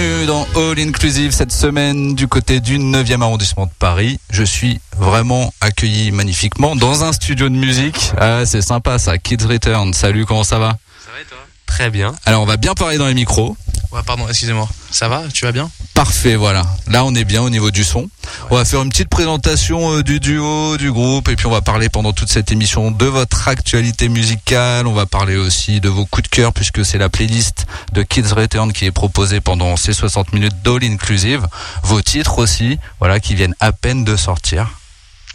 [0.00, 4.18] Bienvenue dans All Inclusive cette semaine du côté du 9e arrondissement de Paris.
[4.30, 8.10] Je suis vraiment accueilli magnifiquement dans un studio de musique.
[8.16, 9.92] Ah, c'est sympa ça, Kids Return.
[9.92, 10.78] Salut, comment ça va?
[11.04, 11.36] Ça va et toi?
[11.66, 12.14] Très bien.
[12.24, 13.58] Alors on va bien parler dans les micros.
[13.92, 14.68] Ouais, pardon, excusez-moi.
[14.90, 16.64] Ça va Tu vas bien Parfait, voilà.
[16.86, 18.08] Là, on est bien au niveau du son.
[18.50, 21.60] On va faire une petite présentation euh, du duo, du groupe, et puis on va
[21.60, 24.86] parler pendant toute cette émission de votre actualité musicale.
[24.86, 28.32] On va parler aussi de vos coups de cœur, puisque c'est la playlist de Kids
[28.32, 31.46] Return qui est proposée pendant ces 60 minutes d'All Inclusive.
[31.82, 34.70] Vos titres aussi, voilà, qui viennent à peine de sortir.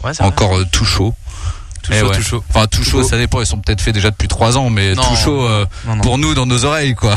[0.02, 1.14] Ouais, Encore euh, tout chaud.
[1.86, 2.16] Tout Eh chaud, ouais.
[2.16, 2.44] tout chaud.
[2.50, 3.08] Enfin, tout chaud, beau.
[3.08, 3.40] ça dépend.
[3.40, 5.02] Ils sont peut-être faits déjà depuis trois ans, mais Non.
[5.02, 6.02] tout chaud euh, Non, non.
[6.02, 7.14] pour nous dans nos oreilles, quoi.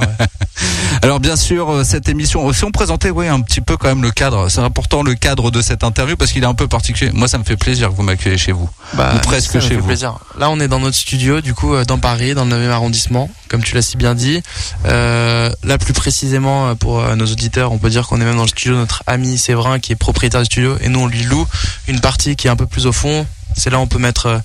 [0.00, 0.06] Ouais.
[1.02, 4.02] Alors bien sûr, euh, cette émission, si on présentait, oui, un petit peu quand même
[4.02, 4.48] le cadre.
[4.48, 7.10] C'est important le cadre de cette interview parce qu'il est un peu particulier.
[7.12, 8.70] Moi, ça me fait plaisir que vous m'accueillez chez vous.
[8.94, 9.86] Bah, Ou presque ça chez vous.
[9.86, 10.14] plaisir.
[10.38, 13.28] Là, on est dans notre studio, du coup, euh, dans Paris, dans le 9e arrondissement,
[13.48, 14.42] comme tu l'as si bien dit.
[14.86, 18.36] Euh, là, plus précisément, euh, pour euh, nos auditeurs, on peut dire qu'on est même
[18.36, 21.06] dans le studio de notre ami Séverin, qui est propriétaire du studio, et nous, on
[21.06, 21.46] lui loue
[21.88, 23.26] une partie qui est un peu plus au fond.
[23.54, 24.38] C'est là où on peut mettre euh,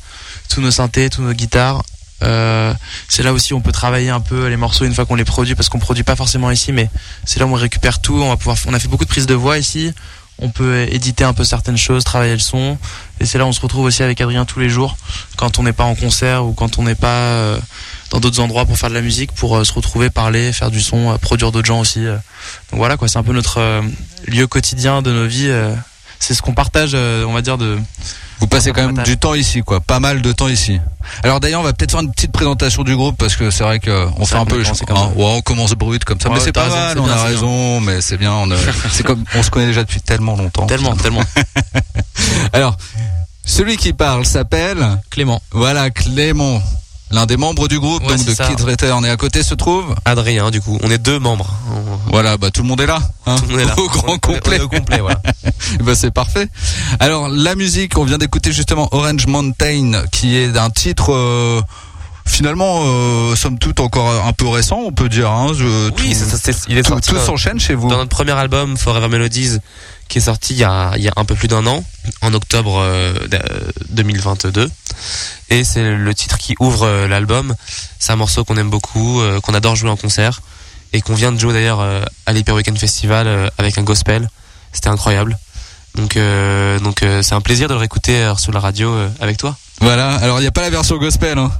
[0.49, 1.83] tous nos synthés, tous nos guitares.
[2.21, 2.73] Euh,
[3.07, 5.25] c'est là aussi où on peut travailler un peu les morceaux une fois qu'on les
[5.25, 6.89] produit, parce qu'on produit pas forcément ici, mais
[7.25, 8.15] c'est là où on récupère tout.
[8.21, 9.93] On va pouvoir, on a fait beaucoup de prises de voix ici.
[10.41, 12.77] On peut éditer un peu certaines choses, travailler le son.
[13.19, 14.95] Et c'est là où on se retrouve aussi avec Adrien tous les jours,
[15.35, 17.59] quand on n'est pas en concert ou quand on n'est pas euh,
[18.09, 20.81] dans d'autres endroits pour faire de la musique, pour euh, se retrouver, parler, faire du
[20.81, 22.05] son, euh, produire d'autres gens aussi.
[22.05, 22.15] euh.
[22.71, 23.81] Donc voilà quoi, c'est un peu notre euh,
[24.27, 25.51] lieu quotidien de nos vies.
[26.19, 26.25] Euh.
[26.25, 27.77] C'est ce qu'on partage, euh, on va dire, de.
[28.39, 29.81] Vous passez quand même du temps ici, quoi.
[29.81, 30.79] Pas mal de temps ici.
[31.23, 33.79] Alors d'ailleurs, on va peut-être faire une petite présentation du groupe parce que c'est vrai
[33.79, 36.35] que on fait un qu'on peu, comme hein, ouais, on commence brut comme ça, Ouais,
[36.35, 36.99] mais c'est pas raison, mal.
[36.99, 37.25] On bien, a bien.
[37.25, 38.31] raison, mais c'est bien.
[38.31, 38.55] on a-
[38.91, 40.67] C'est comme on se connaît déjà depuis tellement longtemps.
[40.67, 41.23] Tellement, tellement.
[42.53, 42.77] Alors,
[43.45, 45.41] celui qui parle s'appelle, Clément.
[45.51, 46.61] voilà, Clément,
[47.11, 48.45] l'un des membres du groupe, Ouais, donc de ça.
[48.47, 49.05] Kid Return.
[49.05, 51.49] Et à côté se trouve, Adrien, du coup, on est deux membres.
[51.71, 53.79] On- voilà, bah tout le monde est là, hein, Tout le monde est là.
[53.79, 54.57] au grand On est- on est- complet.
[54.57, 55.21] on est au complet, voilà.
[55.83, 56.47] Bah, c'est parfait.
[56.99, 61.61] Alors la musique, on vient d'écouter justement Orange Mountain, qui est un titre euh,
[62.25, 65.29] finalement, euh, somme toute encore un peu récent, on peut dire.
[65.31, 67.89] Hein, je- Oui, tout, ça, c'est- il est tout, tout s'enchaîne chez vous.
[67.89, 69.57] dans notre premier album Forever Melodies,
[70.09, 71.83] qui est sorti il y a, un peu plus d'un an,
[72.21, 73.59] en octobre euh, d- euh,
[73.91, 74.69] 2022.
[75.51, 77.55] Et c'est le titre qui ouvre euh, l'album.
[77.99, 80.41] C'est un morceau qu'on aime beaucoup, euh, qu'on adore jouer en concert,
[80.93, 84.29] et qu'on vient de jouer d'ailleurs euh, à l'Hyper Weekend Festival euh, avec un gospel.
[84.73, 85.37] C'était incroyable.
[85.95, 89.09] Donc, euh, donc euh, c'est un plaisir de le réécouter euh, sur la radio euh,
[89.19, 89.55] avec toi.
[89.79, 90.15] Voilà.
[90.15, 91.37] Alors il n'y a pas la version gospel.
[91.37, 91.51] Hein.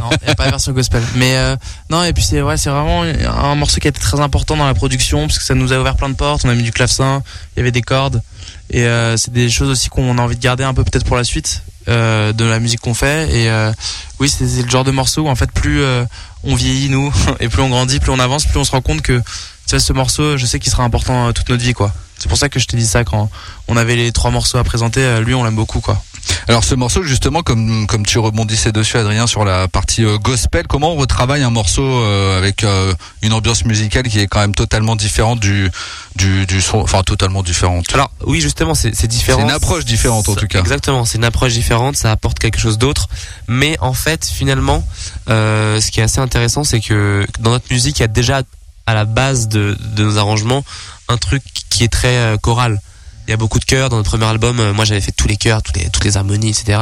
[0.00, 1.02] non, il n'y a pas la version gospel.
[1.16, 1.56] Mais euh,
[1.90, 4.66] non, et puis c'est ouais, c'est vraiment un morceau qui a été très important dans
[4.66, 6.44] la production parce que ça nous a ouvert plein de portes.
[6.44, 7.22] On a mis du clavecin,
[7.54, 8.22] il y avait des cordes,
[8.70, 11.16] et euh, c'est des choses aussi qu'on a envie de garder un peu peut-être pour
[11.16, 13.30] la suite euh, de la musique qu'on fait.
[13.30, 13.72] Et euh,
[14.18, 16.04] oui, c'est le genre de morceau où en fait plus euh,
[16.42, 19.02] on vieillit nous et plus on grandit, plus on avance, plus on se rend compte
[19.02, 19.22] que
[19.68, 21.92] tu ce morceau, je sais qu'il sera important euh, toute notre vie, quoi.
[22.18, 23.30] C'est pour ça que je t'ai dit ça quand
[23.68, 25.20] on avait les trois morceaux à présenter.
[25.20, 26.02] Lui, on l'aime beaucoup, quoi.
[26.48, 30.66] Alors ce morceau justement, comme comme tu rebondissais dessus, Adrien, sur la partie euh, gospel,
[30.66, 34.54] comment on retravaille un morceau euh, avec euh, une ambiance musicale qui est quand même
[34.54, 35.70] totalement différente du
[36.14, 37.86] du, du son, enfin totalement différente?
[37.94, 39.38] Alors oui, justement, c'est c'est différent.
[39.40, 40.60] C'est une approche différente, en tout cas.
[40.60, 43.08] Exactement, c'est une approche différente, ça apporte quelque chose d'autre.
[43.48, 44.86] Mais en fait, finalement,
[45.28, 48.42] ce qui est assez intéressant, c'est que dans notre musique, il y a déjà
[48.86, 50.64] à la base de, de nos arrangements
[51.08, 52.80] un truc qui est très choral.
[53.26, 54.60] Il y a beaucoup de chœurs dans notre premier album.
[54.60, 56.78] euh, moi, j'avais fait tous les chœurs, toutes les harmonies, etc.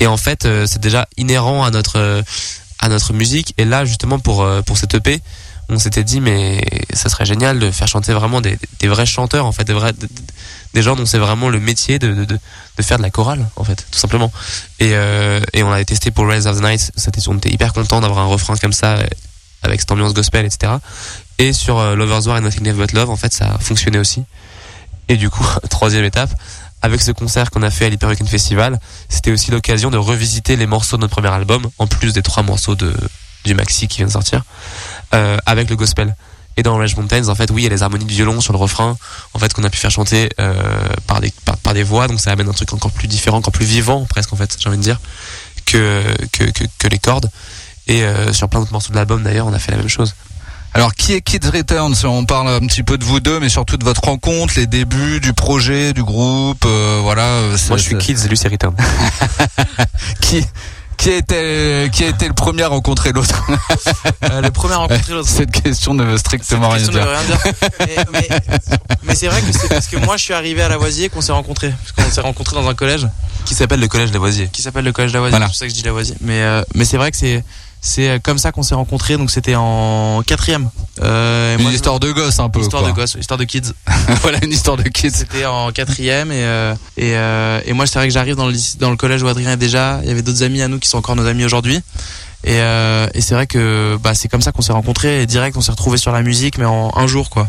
[0.00, 2.22] Et en fait, euh, c'est déjà inhérent à notre euh,
[2.78, 3.54] à notre musique.
[3.56, 5.20] Et là, justement, pour pour cette EP,
[5.68, 6.62] on s'était dit, mais
[6.92, 9.74] ça serait génial de faire chanter vraiment des, des vrais chanteurs, en fait, des
[10.74, 13.64] des, gens dont c'est vraiment le métier de, de, de, faire de la chorale, en
[13.64, 14.30] fait, tout simplement.
[14.78, 14.90] Et,
[15.54, 16.92] et on l'avait testé pour Rise of the Night.
[17.28, 18.98] On était hyper content d'avoir un refrain comme ça,
[19.62, 20.74] avec cette ambiance gospel, etc.
[21.38, 23.98] Et sur euh, Lovers War et Nothing Left But Love, en fait, ça a fonctionné
[23.98, 24.22] aussi.
[25.08, 26.30] Et du coup, troisième étape,
[26.82, 30.56] avec ce concert qu'on a fait à l'Hyper Weekend Festival, c'était aussi l'occasion de revisiter
[30.56, 32.94] les morceaux de notre premier album, en plus des trois morceaux de,
[33.44, 34.44] du maxi qui vient de sortir,
[35.14, 36.14] euh, avec le gospel.
[36.58, 38.52] Et dans Rage Mountains, en fait, oui, il y a les harmonies de violon sur
[38.52, 38.96] le refrain,
[39.34, 40.54] en fait, qu'on a pu faire chanter euh,
[41.06, 41.32] par, des,
[41.62, 44.32] par, des voix, donc ça amène un truc encore plus différent, encore plus vivant, presque,
[44.32, 44.98] en fait, j'ai envie de dire,
[45.66, 47.30] que, que, que, que les cordes.
[47.88, 50.14] Et euh, sur plein d'autres morceaux de l'album, d'ailleurs, on a fait la même chose.
[50.76, 51.94] Alors qui est Kids Returns?
[52.04, 55.20] On parle un petit peu de vous deux, mais surtout de votre rencontre, les débuts
[55.20, 57.22] du projet, du groupe, euh, voilà.
[57.22, 58.74] euh, c'est- Moi, je suis c'est- Kids, lui, c'est Return.
[60.20, 60.44] Qui
[60.98, 63.42] qui a été qui a été le premier à rencontrer l'autre?
[64.24, 65.28] Euh, le premier à rencontrer l'autre.
[65.28, 67.20] Cette question ne veut strictement rien Cette question dire.
[67.22, 68.08] ne veut rien dire.
[68.12, 68.56] mais mais-
[69.02, 71.32] mais c'est vrai que c'est parce que moi je suis arrivé à Lavoisier qu'on s'est
[71.32, 71.72] rencontrés.
[71.94, 73.06] Parce qu'on s'est rencontrés dans un collège
[73.44, 74.48] Qui s'appelle le Collège Lavoisier?
[74.52, 75.32] qui s'appelle le collège Lavoisier.
[75.32, 75.46] Voilà.
[75.46, 76.16] C'est pour ça que je dis Lavoisier.
[76.22, 77.44] Mais, euh, mais c'est vrai que c'est,
[77.80, 79.16] c'est comme ça qu'on s'est rencontrés.
[79.16, 80.70] Donc c'était en quatrième.
[81.02, 82.60] Euh, Une histoire de gosse un peu.
[82.60, 82.92] histoire quoi.
[82.92, 83.72] de gosse, histoire de kids.
[84.22, 85.10] voilà une histoire de kids.
[85.12, 88.54] C'était en quatrième et euh, et, euh, et moi c'est vrai que j'arrive dans le
[88.78, 90.00] dans le collège où Adrien est déjà.
[90.02, 91.80] Il y avait d'autres amis à nous qui sont encore nos amis aujourd'hui.
[92.44, 95.56] Et, euh, et c'est vrai que bah, c'est comme ça qu'on s'est rencontrés et direct
[95.56, 97.48] on s'est retrouvés sur la musique mais en un jour quoi.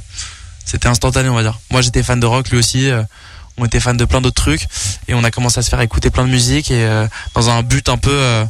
[0.65, 1.60] C'était instantané on va dire.
[1.72, 2.89] Moi j'étais fan de rock lui aussi.
[2.89, 3.03] euh,
[3.60, 4.67] on était fan de plein d'autres trucs
[5.07, 7.63] et on a commencé à se faire écouter plein de musique et euh, dans un
[7.63, 8.46] but un peu euh,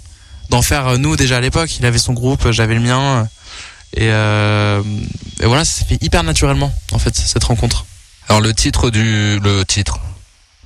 [0.49, 1.77] d'en faire euh, nous déjà à l'époque.
[1.79, 3.23] Il avait son groupe, j'avais le mien euh,
[3.95, 4.81] et, euh,
[5.41, 7.85] et voilà ça s'est fait hyper naturellement en fait cette rencontre.
[8.29, 9.99] Alors le titre du le titre.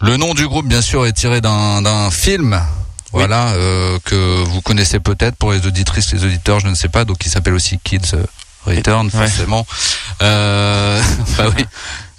[0.01, 2.59] Le nom du groupe bien sûr est tiré d'un film.
[3.13, 7.05] voilà, euh, que vous connaissez peut-être pour les auditrices, les auditeurs, je ne sais pas,
[7.05, 8.23] donc il s'appelle aussi Kids euh,
[8.65, 9.27] Return, Ouais.
[9.27, 9.67] forcément.
[10.23, 11.01] Euh,
[11.38, 11.65] bah oui.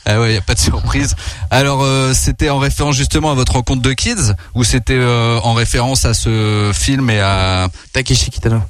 [0.04, 1.14] Ah ouais, y a pas de surprise.
[1.50, 5.54] Alors, euh, c'était en référence justement à votre rencontre de Kids ou c'était euh, en
[5.54, 8.60] référence à ce film et à Takeshi Kitano.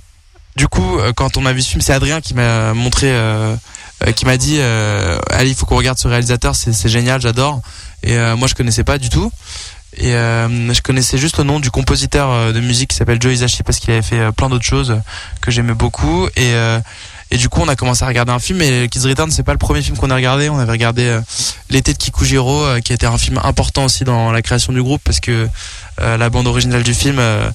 [0.57, 3.57] Du coup, euh, quand on a vu ce film, c'est Adrien qui m'a montré, euh,
[4.07, 7.63] euh, qui m'a dit, euh, allez, il faut qu'on regarde ce réalisateur, c'est génial, j'adore.
[8.03, 9.31] Et moi, je connaissais pas du tout.
[9.97, 13.63] Et euh, je connaissais juste le nom du compositeur de musique qui s'appelle Joe Hisaishi
[13.63, 15.01] parce qu'il avait fait plein d'autres choses
[15.41, 16.27] que j'aimais beaucoup.
[16.35, 16.81] Et euh,
[17.33, 18.61] et du coup, on a commencé à regarder un film.
[18.61, 20.51] Et Kids Return, c'est pas le premier film qu'on a regardé.
[20.51, 21.21] On avait regardé euh,
[21.71, 25.01] L'été de Kikujiro, euh, qui était un film important aussi dans la création du groupe
[25.03, 25.49] parce que
[26.03, 27.19] euh, la bande originale du film.
[27.19, 27.51] euh,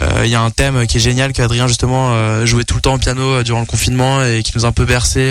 [0.00, 2.80] euh, Il y a un thème qui est génial qu'Adrien justement euh, jouait tout le
[2.80, 5.30] temps au piano durant le confinement et qui nous a un peu bercé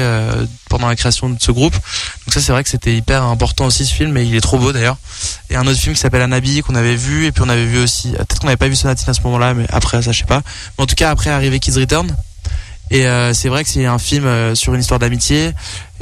[0.69, 1.73] pendant la création de ce groupe.
[1.73, 4.59] Donc ça c'est vrai que c'était hyper important aussi ce film et il est trop
[4.59, 4.97] beau d'ailleurs.
[5.49, 7.79] Et un autre film qui s'appelle Anabi qu'on avait vu et puis on avait vu
[7.79, 10.25] aussi peut-être qu'on n'avait pas vu Sonatine à ce moment-là mais après ça je sais
[10.25, 10.43] pas.
[10.77, 12.15] Mais en tout cas après arrivé Kids Return
[12.91, 15.53] et euh, c'est vrai que c'est un film euh, sur une histoire d'amitié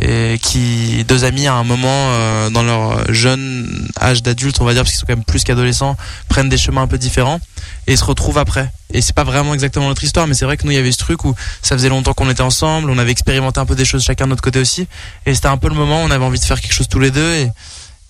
[0.02, 4.74] et qui deux amis à un moment euh, dans leur jeune âge d'adulte on va
[4.74, 5.96] dire parce qu'ils sont quand même plus qu'adolescents
[6.28, 7.40] prennent des chemins un peu différents
[7.88, 8.72] et se retrouvent après.
[8.92, 10.92] Et c'est pas vraiment exactement notre histoire, mais c'est vrai que nous il y avait
[10.92, 13.86] ce truc où ça faisait longtemps qu'on était ensemble, on avait expérimenté un peu des
[13.86, 14.88] choses chacun de notre côté aussi,
[15.26, 17.00] et c'était un peu le moment où on avait envie de faire quelque chose tous
[17.00, 17.52] les deux et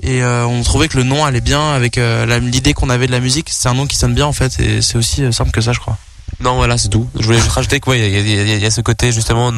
[0.01, 3.11] et euh, on trouvait que le nom allait bien avec euh, l'idée qu'on avait de
[3.11, 3.49] la musique.
[3.51, 5.73] C'est un nom qui sonne bien en fait, et c'est aussi euh, simple que ça,
[5.73, 5.97] je crois.
[6.41, 7.07] Non, voilà, c'est tout.
[7.19, 9.51] Je voulais juste rajouter a- il y, a- ce côté justement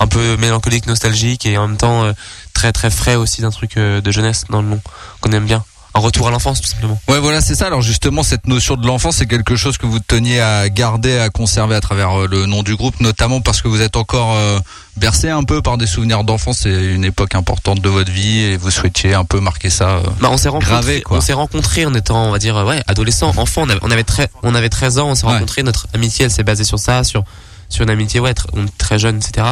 [0.00, 2.12] un peu mélancolique, nostalgique et en même temps euh,
[2.52, 4.80] très très frais aussi d'un truc euh, de jeunesse dans le nom
[5.20, 5.64] qu'on aime bien.
[5.94, 6.98] Un retour à l'enfance tout simplement.
[7.08, 7.66] Ouais, voilà, c'est ça.
[7.66, 11.28] Alors justement, cette notion de l'enfance, c'est quelque chose que vous teniez à garder, à
[11.28, 14.58] conserver à travers euh, le nom du groupe, notamment parce que vous êtes encore euh,
[14.96, 16.60] bercé un peu par des souvenirs d'enfance.
[16.62, 19.96] C'est une époque importante de votre vie et vous souhaitiez un peu marquer ça.
[19.96, 20.02] euh.
[20.20, 23.62] Bah, on s'est rencontrés, on s'est rencontrés en étant, on va dire, ouais, adolescent, enfant.
[23.66, 25.34] On avait, on avait, très, on avait 13 ans, on s'est Ouais.
[25.34, 25.62] rencontrés.
[25.62, 27.22] Notre amitié, elle s'est basée sur ça, sur,
[27.68, 29.46] sur une amitié, ouais, tr- on est très jeune, etc.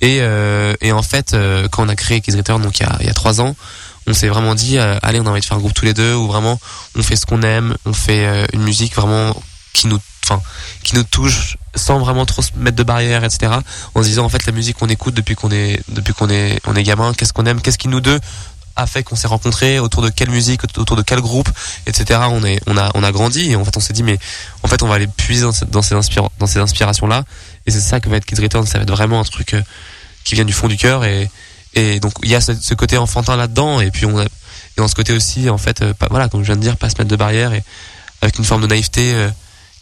[0.00, 2.86] Et, euh, et en fait, euh, quand on a créé Kids Return, donc il y
[2.86, 3.56] a, il y a 3 ans,
[4.08, 5.94] on s'est vraiment dit, euh, allez, on a envie de faire un groupe tous les
[5.94, 6.58] deux, où vraiment,
[6.96, 9.34] on fait ce qu'on aime, on fait euh, une musique vraiment
[9.72, 10.40] qui nous, enfin,
[10.82, 13.52] qui nous touche sans vraiment trop se mettre de barrières, etc.
[13.94, 16.60] En se disant, en fait, la musique qu'on écoute depuis qu'on est, depuis qu'on est,
[16.66, 18.18] on est gamin, qu'est-ce qu'on aime, qu'est-ce qui nous deux
[18.78, 21.48] a fait qu'on s'est rencontrés, autour de quelle musique, autour de quel groupe,
[21.86, 22.20] etc.
[22.30, 24.18] On est, on a, on a grandi et en fait on s'est dit mais
[24.62, 25.82] en fait on va aller puiser dans, ces dans
[26.46, 27.24] ces inspirations là
[27.66, 29.62] et c'est ça que va être Kids Return, ça va être vraiment un truc euh,
[30.24, 31.28] qui vient du fond du cœur et
[31.78, 34.28] et donc il y a ce, ce côté enfantin là-dedans et puis on a et
[34.76, 36.88] dans ce côté aussi en fait euh, pas, voilà comme je viens de dire pas
[36.90, 37.62] se mettre de barrière et
[38.22, 39.28] avec une forme de naïveté euh,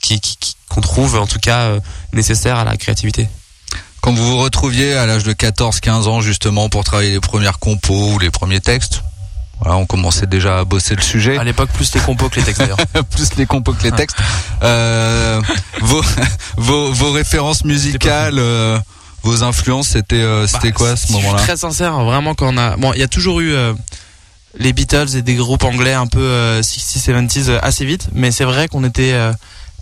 [0.00, 1.80] qui qui- qui- qu'on trouve en tout cas euh,
[2.12, 3.28] nécessaire à la créativité.
[4.02, 8.12] Quand vous vous retrouviez à l'âge de 14-15 ans justement pour travailler les premières compos
[8.12, 9.02] ou les premiers textes,
[9.60, 11.38] voilà, on commençait déjà à bosser le sujet.
[11.38, 12.76] À l'époque, plus les compos que les textes d'ailleurs.
[13.10, 14.16] plus les compos que les textes.
[14.62, 15.40] Euh,
[15.80, 16.02] vos,
[16.56, 18.78] vos, vos références musicales, euh,
[19.26, 22.02] vos influences, c'était euh, c'était Bah, quoi à ce si je suis moment-là Très sincère,
[22.04, 23.72] vraiment quand on a, bon, il y a toujours eu euh,
[24.58, 28.30] les Beatles et des groupes anglais un peu euh, 60s, 70s euh, assez vite, mais
[28.30, 29.14] c'est vrai qu'on était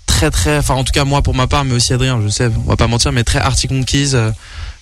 [0.07, 2.51] très très, enfin en tout cas moi pour ma part, mais aussi Adrien, je sais,
[2.67, 4.13] on va pas mentir, mais très Arctic Monkeys.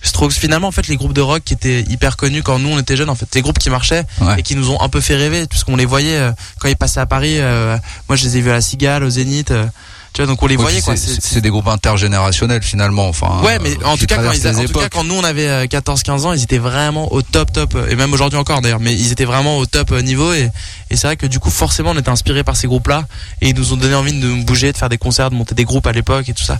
[0.05, 2.77] Strokes, finalement en fait les groupes de rock qui étaient hyper connus quand nous on
[2.77, 4.35] était jeunes en fait, les groupes qui marchaient Ouais.
[4.37, 6.99] et qui nous ont un peu fait rêver puisqu'on les voyait euh, quand ils passaient
[6.99, 7.35] à Paris.
[7.39, 7.77] euh,
[8.09, 9.65] moi je les ai vus à la Cigale, au Zénith, euh,
[10.13, 10.95] tu vois donc on les Ouais, voyait quoi.
[10.95, 13.07] c'est- des groupes intergénérationnels finalement.
[13.07, 14.79] Enfin, Ouais, mais euh, en tout cas, quand, traversent ils a- les en tout cas,
[14.81, 14.91] époques.
[14.93, 17.95] quand nous on avait euh, 14-15 ans, ils étaient vraiment au top top, euh, et
[17.95, 20.49] même aujourd'hui encore d'ailleurs, mais ils étaient vraiment au top euh, niveau, et,
[20.91, 23.05] et c'est vrai que du coup, forcément, on était inspiré par ces groupes-là,
[23.41, 25.55] et ils nous ont donné envie de nous bouger, de faire des concerts, de monter
[25.55, 26.59] des groupes à l'époque et tout ça.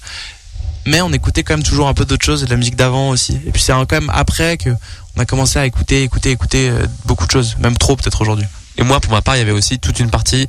[0.85, 3.09] Mais on écoutait quand même toujours un peu d'autres choses et de la musique d'avant
[3.09, 3.39] aussi.
[3.47, 4.69] Et puis c'est quand même après que
[5.15, 8.47] on a commencé à écouter, écouter, écouter euh, beaucoup de choses, même trop peut-être aujourd'hui.
[8.77, 10.47] Et moi, pour ma part, il y avait aussi toute une partie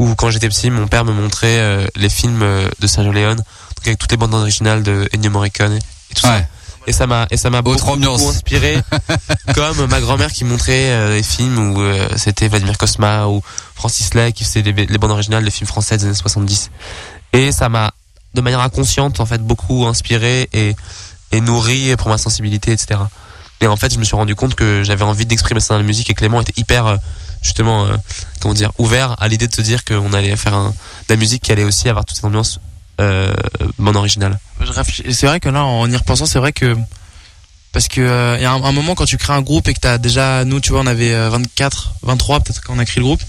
[0.00, 3.36] où, quand j'étais petit, mon père me montrait euh, les films euh, de Sergio Leone,
[3.36, 6.42] donc avec toutes les bandes originales de Ennio Morricone et, tout ça.
[6.86, 8.82] Et ça m'a et ça m'a Autre beaucoup, inspiré,
[9.54, 13.42] comme ma grand-mère qui montrait euh, les films où euh, c'était Vladimir Cosma ou
[13.74, 16.70] Francis Lay qui faisait les, les bandes originales des films français des années 70.
[17.34, 17.92] Et ça m'a,
[18.32, 20.74] de manière inconsciente, en fait, beaucoup inspiré et,
[21.32, 23.00] et nourri pour ma sensibilité, etc.
[23.60, 25.86] Et en fait, je me suis rendu compte que j'avais envie d'exprimer ça dans la
[25.86, 26.96] musique et Clément était hyper, euh,
[27.42, 27.96] justement, euh,
[28.40, 30.72] comment dire, ouvert à l'idée de se dire qu'on allait faire de
[31.08, 32.60] la musique qui allait aussi avoir toute cette ambiance
[33.00, 33.32] euh.
[34.60, 36.76] Je réfléchis- C'est vrai que là, en y repensant, c'est vrai que
[37.72, 39.78] parce que euh, il y a un, moment quand tu crées un groupe et que
[39.78, 43.00] t'as déjà, nous, tu vois, on avait euh, 24, 23 peut-être quand on a créé
[43.00, 43.22] le groupe.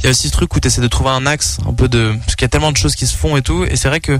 [0.00, 1.88] Il y a aussi ce truc où tu essaies de trouver un axe un peu
[1.88, 3.64] de parce qu'il y a tellement de choses qui se font et tout.
[3.64, 4.18] Et c'est vrai que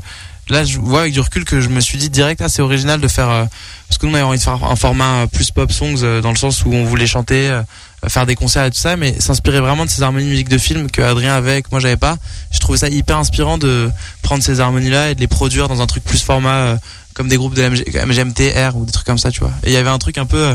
[0.50, 3.08] là, je vois avec du recul que je me suis dit direct, assez original de
[3.08, 3.44] faire, euh,
[3.88, 6.20] parce que nous on avait envie de faire un format euh, plus pop songs euh,
[6.20, 7.60] dans le sens où on voulait chanter,
[8.08, 10.58] faire des concerts et tout ça, mais s'inspirer vraiment de ces harmonies de musique de
[10.58, 12.16] film que Adrien avait, que moi j'avais pas.
[12.52, 13.90] Je trouvais ça hyper inspirant de
[14.22, 16.78] prendre ces harmonies-là et de les produire dans un truc plus format
[17.14, 19.52] comme des groupes de MGMT, R ou des trucs comme ça, tu vois.
[19.62, 20.54] Et il y avait un truc un peu,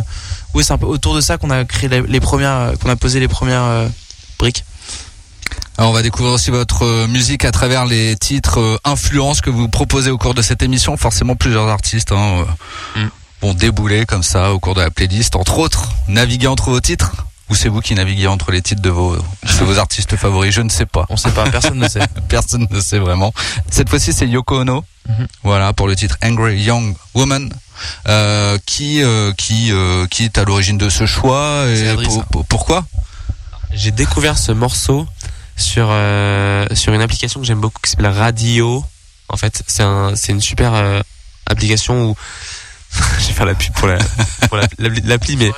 [0.54, 3.20] oui, c'est un peu autour de ça qu'on a créé les, premières, qu'on a posé
[3.20, 3.90] les premières
[4.38, 4.66] briques.
[5.82, 9.70] On va découvrir aussi votre euh, musique à travers les titres euh, influences que vous
[9.70, 10.98] proposez au cours de cette émission.
[10.98, 12.46] Forcément plusieurs artistes hein,
[12.98, 13.10] euh, mm.
[13.42, 15.38] vont débouler comme ça au cours de la playlist.
[15.38, 17.12] Entre autres, naviguer entre vos titres?
[17.50, 20.54] Ou c'est vous qui naviguez entre les titres de vos, de vos artistes favoris?
[20.54, 21.06] Je ne sais pas.
[21.10, 22.06] On sait pas, personne ne sait.
[22.28, 23.34] personne ne sait vraiment.
[23.72, 24.84] Cette fois-ci, c'est Yoko Ono.
[25.10, 25.28] Mm-hmm.
[25.44, 27.50] Voilà pour le titre Angry Young Woman.
[28.10, 29.02] Euh, qui
[29.38, 29.72] qui
[30.10, 31.96] qui est à l'origine de ce choix et
[32.50, 32.84] pourquoi?
[33.72, 35.08] J'ai découvert ce morceau
[35.60, 38.84] sur euh, sur une application que j'aime beaucoup qui s'appelle Radio.
[39.28, 41.02] En fait, c'est un c'est une super euh,
[41.46, 42.16] application où
[43.20, 43.98] je vais faire la pub pour la
[44.48, 45.52] pour l'appli mais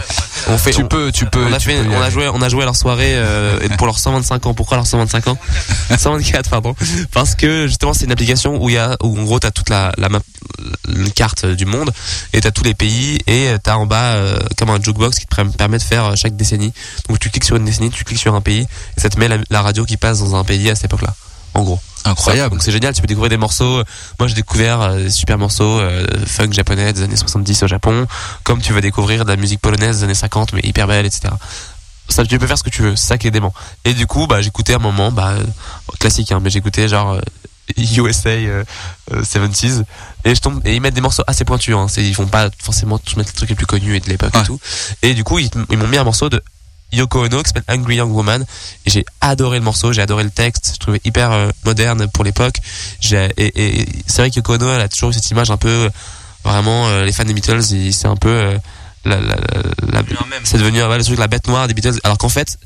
[0.47, 2.63] on fait tu peux tu peux on a fait on a joué on a joué
[2.63, 4.53] à leur soirée euh, pour leurs 125 ans.
[4.53, 5.38] Pourquoi leurs 125 ans?
[5.97, 6.75] 124 pardon.
[7.11, 9.69] Parce que justement c'est une application où il y a où en gros t'as toute
[9.69, 10.19] la la map
[10.89, 11.91] une carte du monde
[12.33, 15.43] et t'as tous les pays et t'as en bas euh, comme un jukebox qui te
[15.57, 16.73] permet de faire chaque décennie.
[17.07, 19.29] Donc tu cliques sur une décennie tu cliques sur un pays et ça te met
[19.50, 21.15] la radio qui passe dans un pays à cette époque là
[21.53, 22.55] en gros Incroyable.
[22.55, 23.84] Donc c'est génial, tu peux découvrir des morceaux.
[24.20, 28.08] Moi j'ai découvert euh, des super morceaux euh, funk japonais des années 70 au Japon,
[28.43, 31.34] comme tu vas découvrir de la musique polonaise des années 50 mais hyper belle, etc.
[32.10, 33.53] Ça, tu peux faire ce que tu veux, c'est ça qui est dément.
[33.86, 35.43] Et du coup, bah j'écoutais un moment, bah euh,
[36.00, 37.17] classique, hein, mais j'écoutais genre
[37.77, 38.36] USA
[39.12, 39.84] 70s
[40.25, 41.75] et je tombe et ils mettent des morceaux assez pointus.
[41.75, 44.36] Hein, ils font pas forcément tous mettre les trucs les plus connus et de l'époque
[44.36, 44.60] et tout.
[45.03, 46.41] Et du coup ils m'ont mis un morceau de
[46.91, 48.45] Yoko Ono qui s'appelle Angry Young Woman.
[48.86, 52.24] Et j'ai adoré le morceau j'ai adoré le texte je trouvais hyper euh, moderne pour
[52.24, 52.57] l'époque.
[53.12, 55.70] Et, et c'est vrai que Yoko Ono elle a toujours eu cette image un peu
[55.70, 55.89] euh,
[56.44, 58.57] vraiment euh, les fans des Beatles c'est un peu
[59.05, 59.35] la, la,
[59.92, 60.03] la,
[60.44, 62.00] c'est devenu le truc la bête noire des Beatles.
[62.03, 62.57] Alors qu'en fait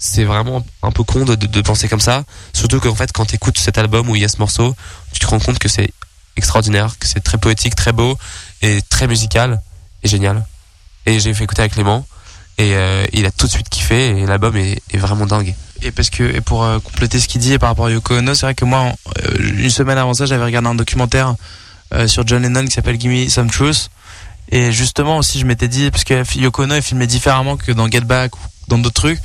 [0.00, 2.22] c'est vraiment un peu con de, de, penser comme ça.
[2.52, 4.74] Surtout qu'en fait quand tu écoutes cet album où il y a ce morceau
[5.12, 5.92] tu te rends compte que c'est
[6.36, 8.16] extraordinaire que c'est très poétique très beau
[8.62, 9.60] et très musical
[10.02, 10.46] et génial.
[11.06, 12.06] Et j'ai fait écouter avec Clément
[12.58, 15.54] et euh, il a tout de suite kiffé et l'album est, vraiment dingue.
[15.82, 18.34] Et parce que et pour euh, compléter ce qu'il dit par rapport à Yoko Ono,
[18.34, 18.92] c'est vrai que moi
[19.26, 21.34] euh, une semaine avant ça, j'avais regardé un documentaire
[22.06, 23.88] sur John Lennon qui s'appelle Gimme Some Truth
[24.50, 27.88] et justement aussi je m'étais dit parce que Yoko Ono est filmé différemment que dans
[27.90, 29.20] Get Back ou dans d'autres trucs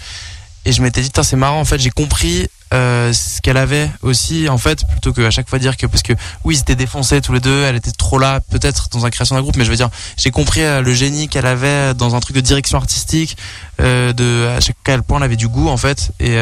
[0.63, 4.49] et je m'étais dit c'est marrant en fait, j'ai compris euh, ce qu'elle avait aussi
[4.49, 7.21] en fait plutôt que à chaque fois dire que parce que oui ils étaient défoncés
[7.21, 9.69] tous les deux elle était trop là peut-être dans la création d'un groupe mais je
[9.69, 13.37] veux dire j'ai compris euh, le génie qu'elle avait dans un truc de direction artistique
[13.81, 16.35] euh, de à chaque quel point elle avait du goût en fait et,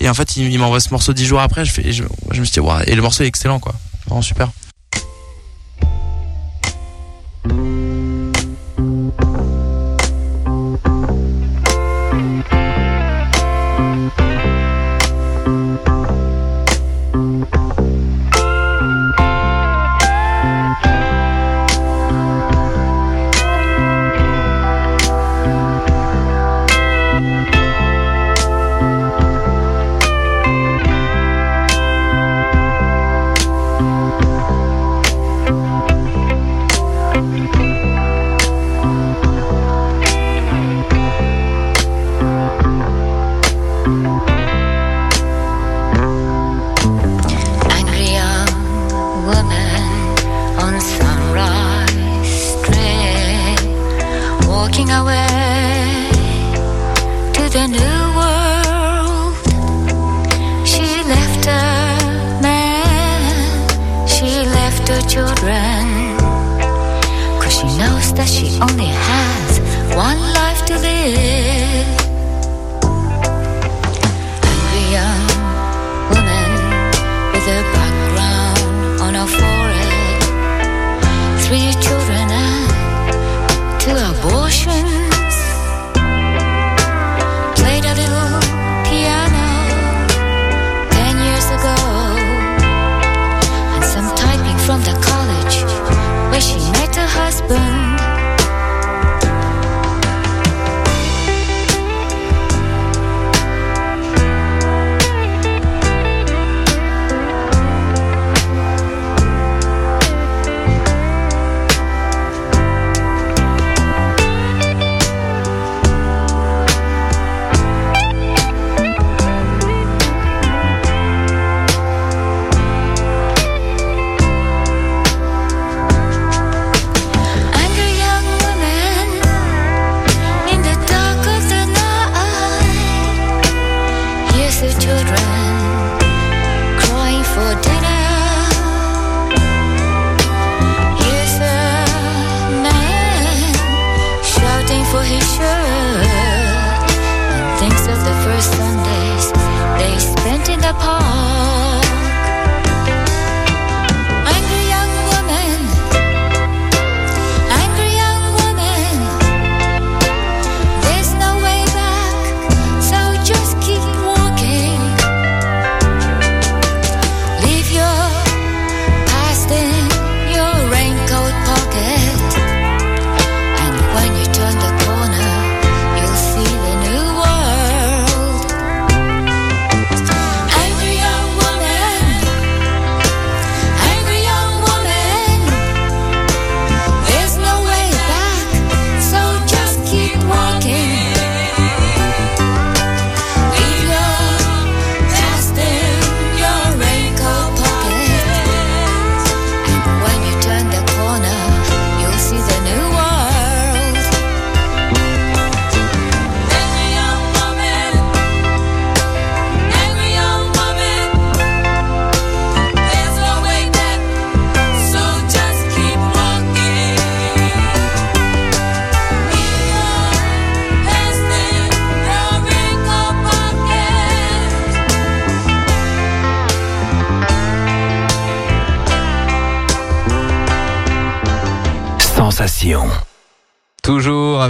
[0.00, 2.44] et en fait il, m'envoie ce morceau dix jours après je fais je, je, me
[2.44, 3.74] suis dit et le morceau est excellent quoi.
[4.06, 4.50] Vraiment super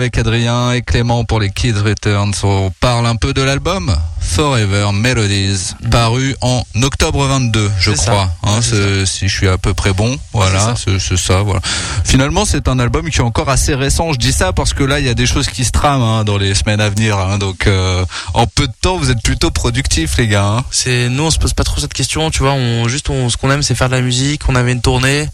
[0.03, 2.35] avec Adrien et Clément pour les Kids Returns.
[2.43, 8.29] On parle un peu de l'album Forever Melodies, paru en octobre 22, je crois.
[8.43, 11.43] Hein, Ouais, si je suis à peu près bon, voilà, c'est ça.
[11.43, 11.61] Voilà.
[12.05, 14.13] Finalement, c'est un album qui est encore assez récent.
[14.13, 16.25] Je dis ça parce que là, il y a des choses qui se trament hein,
[16.25, 17.17] dans les semaines à venir.
[17.17, 17.39] hein.
[17.39, 20.65] donc, euh, en peu de temps, vous êtes plutôt productifs, les gars.
[20.73, 23.37] C'est nous on se pose pas trop cette question, tu vois, on juste on, ce
[23.37, 25.29] qu'on aime c'est faire de la musique, on avait une tournée,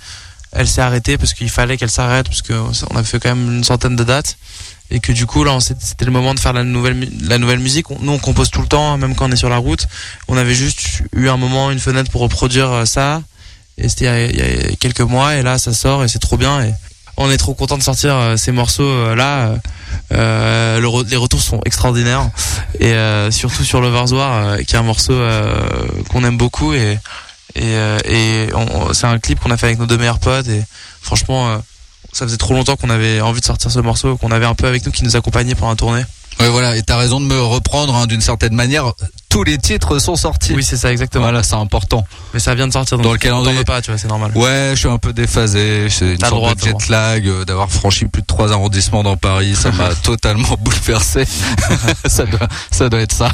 [0.53, 2.53] elle s'est arrêtée parce qu'il fallait qu'elle s'arrête parce que
[2.91, 4.37] on a fait quand même une centaine de dates
[4.91, 7.91] et que du coup là c'était le moment de faire la nouvelle la nouvelle musique.
[8.01, 9.87] Nous on compose tout le temps, même quand on est sur la route.
[10.29, 13.23] On avait juste eu un moment une fenêtre pour reproduire euh, ça
[13.77, 14.41] et c'était il y
[14.73, 16.73] a- quelques mois et là ça sort et c'est trop bien et
[17.21, 19.55] on est trop content de sortir euh, ces morceaux euh, là.
[20.11, 22.31] Le les retours sont extraordinaires
[22.81, 22.95] et
[23.31, 25.19] surtout sur l'Oversoir euh, qui est un morceau
[26.09, 26.99] qu'on aime beaucoup et
[27.59, 30.63] et, euh, c'est un clip qu'on a fait avec nos deux meilleurs potes et
[31.01, 31.59] franchement euh,
[32.13, 34.67] ça faisait trop longtemps qu'on avait envie de sortir ce morceau qu'on avait un peu
[34.67, 36.05] avec nous qui nous accompagnait pendant la tournée
[36.41, 36.77] Ouais, voilà.
[36.77, 38.93] Et t'as raison de me reprendre hein, d'une certaine manière.
[39.29, 40.55] Tous les titres sont sortis.
[40.55, 42.07] oui c'est ça exactement Voilà, c'est important.
[42.33, 43.63] mais ça vient de sortir donc Dans le calendrier.
[43.65, 45.89] pas tu vois c'est normal Ouais, je suis un peu déphasé.
[45.91, 49.17] C'est une sorte droit, de jet lag euh, d'avoir franchi plus de trois arrondissements dans
[49.19, 49.55] Paris.
[49.55, 51.25] Ça m'a totalement bouleversé.
[52.07, 53.29] ça doit, ça doit être ça.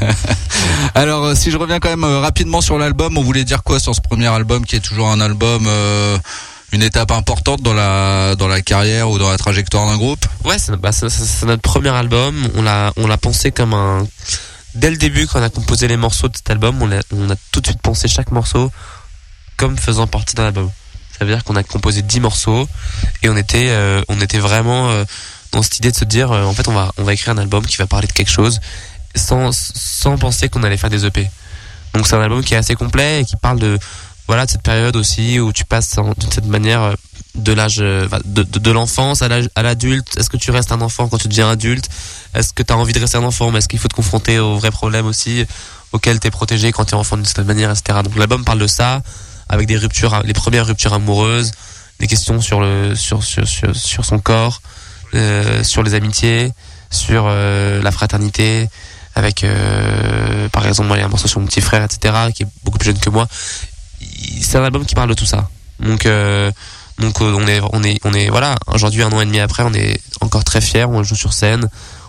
[0.94, 3.78] Alors, euh, si je reviens quand même euh, rapidement sur l'album, on voulait dire quoi
[3.80, 6.16] sur ce premier album qui est toujours un album, euh,
[6.74, 10.24] une étape importante dans la dans la carrière ou dans la trajectoire d'un groupe.
[10.44, 12.34] Ouais, c'est bah, c'est- notre premier album.
[12.56, 14.06] On l'a, on l'a pensé comme un.
[14.74, 17.30] Dès le début, quand on a composé les morceaux de cet album, on a, on
[17.30, 18.72] a tout de suite pensé chaque morceau
[19.56, 20.68] comme faisant partie d'un album.
[21.16, 22.68] Ça veut dire qu'on a composé 10 morceaux
[23.22, 25.04] et on était, euh, on était vraiment euh,
[25.52, 27.38] dans cette idée de se dire, euh, en fait, on va, on va écrire un
[27.38, 28.58] album qui va parler de quelque chose
[29.14, 31.30] sans, sans penser qu'on allait faire des EP.
[31.94, 33.78] Donc c'est un album qui est assez complet et qui parle de,
[34.26, 36.94] voilà, cette période aussi où tu passes de cette manière euh,
[37.34, 40.16] de l'âge euh, de, de, l'enfance à l'adulte.
[40.16, 41.88] Est-ce que tu restes un enfant quand tu deviens adulte?
[42.34, 44.38] Est-ce que tu as envie de rester un enfant mais est-ce qu'il faut te confronter
[44.38, 45.44] aux vrais problèmes aussi
[45.92, 48.58] auxquels tu es protégé quand tu es enfant d'une certaine manière etc donc l'album parle
[48.58, 49.02] de ça
[49.48, 51.52] avec des ruptures les premières ruptures amoureuses
[52.00, 54.60] des questions sur le sur sur sur, sur son corps
[55.14, 56.52] euh, sur les amitiés
[56.90, 58.68] sur la fraternité
[59.14, 59.46] avec
[60.50, 62.48] par exemple moi il y a un morceau sur mon petit frère etc qui est
[62.64, 63.28] beaucoup plus jeune que moi
[64.40, 65.48] c'est un album qui parle de tout ça.
[65.80, 66.50] Donc euh,
[66.98, 69.64] donc euh, on est on est on est voilà aujourd'hui un an et demi après
[69.64, 71.68] on est encore très fiers on joue sur scène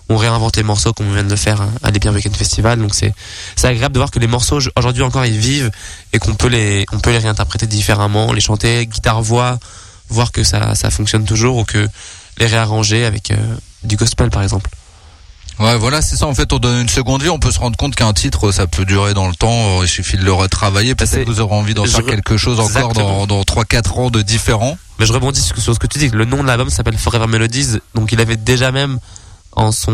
[0.09, 2.79] on réinvente les morceaux comme on vient de faire hein, à l'Epierre Weekend Festival.
[2.79, 3.13] Donc c'est
[3.55, 5.71] c'est agréable de voir que les morceaux aujourd'hui encore ils vivent
[6.13, 9.57] et qu'on peut les on peut les réinterpréter différemment les chanter guitare voix
[10.09, 11.87] voir que ça ça fonctionne toujours ou que
[12.37, 14.69] les réarranger avec euh, du gospel par exemple
[15.59, 16.25] Ouais, voilà, c'est ça.
[16.27, 17.29] En fait, on donne une seconde vie.
[17.29, 19.81] On peut se rendre compte qu'un titre, ça peut durer dans le temps.
[19.83, 20.95] Il suffit de le retravailler.
[20.95, 23.27] Peut-être que vous aurez envie d'en faire re- quelque chose encore dans, Exactement.
[23.27, 24.77] dans 3-4 ans de différents.
[24.99, 26.09] Mais je rebondis sur sur ce que tu dis.
[26.09, 27.77] Le nom de l'album s'appelle Forever Melodies.
[27.95, 28.99] Donc il avait déjà même
[29.53, 29.91] en son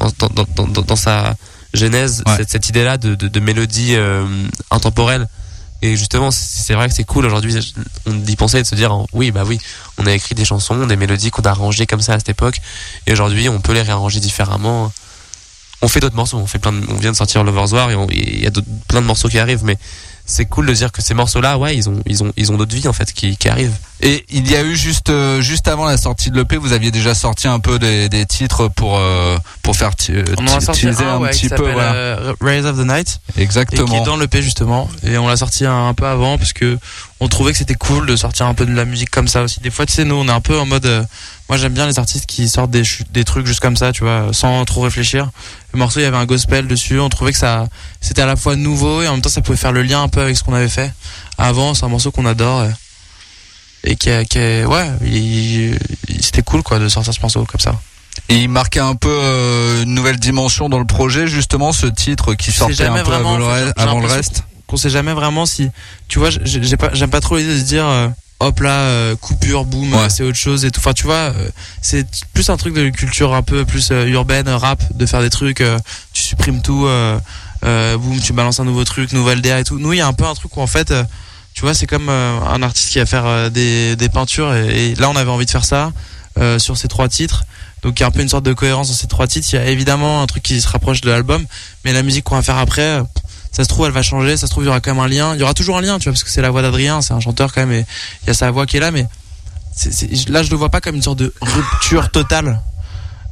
[0.00, 1.34] en- dans, dans, dans, dans sa
[1.74, 2.36] genèse Ouais.
[2.36, 4.24] cette, cette idée-là de, de, de mélodie euh,
[4.70, 5.28] intemporelle.
[5.82, 7.56] Et justement, c'est vrai que c'est cool aujourd'hui
[8.06, 9.58] on d'y penser de se dire oui bah oui,
[9.98, 12.58] on a écrit des chansons, des mélodies qu'on a arrangées comme ça à cette époque.
[13.06, 14.92] Et aujourd'hui, on peut les réarranger différemment.
[15.82, 16.36] On fait d'autres morceaux.
[16.36, 16.74] On fait plein.
[16.88, 18.50] On vient de sortir Lover's on- et il y a
[18.88, 19.64] plein de morceaux qui arrivent.
[19.64, 19.78] Mais
[20.30, 22.74] c'est cool de dire que ces morceaux-là, ouais, ils ont ils ont ils ont d'autres
[22.74, 23.74] vies en fait qui qui arrivent.
[24.02, 26.90] Et il y a eu juste euh, juste avant la sortie de l'EP, vous aviez
[26.90, 29.90] déjà sorti un peu des, des titres pour euh, pour faire
[30.38, 31.56] on en a ti- sorti un, un ouais, petit qui peu.
[31.56, 31.92] s'appelle Voilà.
[31.94, 34.02] euh, Rays of the Night et qui Exactement.
[34.02, 36.78] est dans l'EP justement et on l'a sorti un, un peu avant parce que
[37.20, 39.60] on trouvait que c'était cool de sortir un peu de la musique comme ça aussi
[39.60, 41.02] des fois tu sais nous on est un peu en mode euh,
[41.50, 44.64] moi j'aime bien les artistes qui sortent des, trucs juste comme ça tu vois sans
[44.64, 45.30] trop réfléchir.
[45.72, 47.66] Le morceau il y avait un gospel dessus on trouvait que ça
[48.00, 50.06] c'était à la fois nouveau et en même temps ça pouvait faire le lien un
[50.06, 50.92] peu avec ce qu'on avait fait.
[51.38, 52.70] Avant c'est un morceau qu'on adore et,
[53.90, 54.92] et qui, a- qui ouais
[56.20, 57.74] c'était cool quoi de sortir ce morceau comme ça.
[58.28, 62.34] Et il marquait un peu euh, une nouvelle dimension dans le projet, justement, ce titre
[62.34, 64.44] qui sortait un peu vraiment, avant le, avant reste.
[64.68, 65.68] qu'on sait jamais vraiment si
[66.06, 66.28] tu vois
[66.78, 68.08] pas j'aime pas trop l'idée de se dire euh,
[68.40, 70.08] hop là euh, coupure boum Ouais.
[70.10, 70.80] c'est autre chose et tout.
[70.80, 71.48] Enfin tu vois euh,
[71.82, 75.30] c'est plus un truc de culture un peu plus euh, urbaine rap de faire des
[75.30, 75.78] trucs euh,
[76.12, 77.18] tu supprimes tout euh,
[77.64, 79.78] euh, boum tu balances un nouveau truc nouvelle DA et tout.
[79.78, 81.04] Nous il y a un peu un truc où en fait euh,
[81.54, 84.90] tu vois c'est comme euh, un artiste qui va faire euh, des, des peintures et,
[84.90, 85.92] et là on avait envie de faire ça
[86.38, 87.44] euh, sur ces trois titres.
[87.82, 89.48] Donc il y a un peu une sorte de cohérence dans ces trois titres.
[89.52, 91.44] Il y a évidemment un truc qui se rapproche de l'album
[91.84, 93.02] mais la musique qu'on va faire après
[93.52, 94.36] ça se trouve elle va changer.
[94.36, 95.34] Ça se trouve il y aura quand même un lien.
[95.34, 97.14] Il y aura toujours un lien tu vois parce que c'est la voix d'Adrien c'est
[97.14, 97.86] un chanteur quand même et
[98.22, 99.06] il y a sa voix qui est là mais
[99.74, 102.60] c'est- c'est- là je le vois pas comme une sorte de rupture totale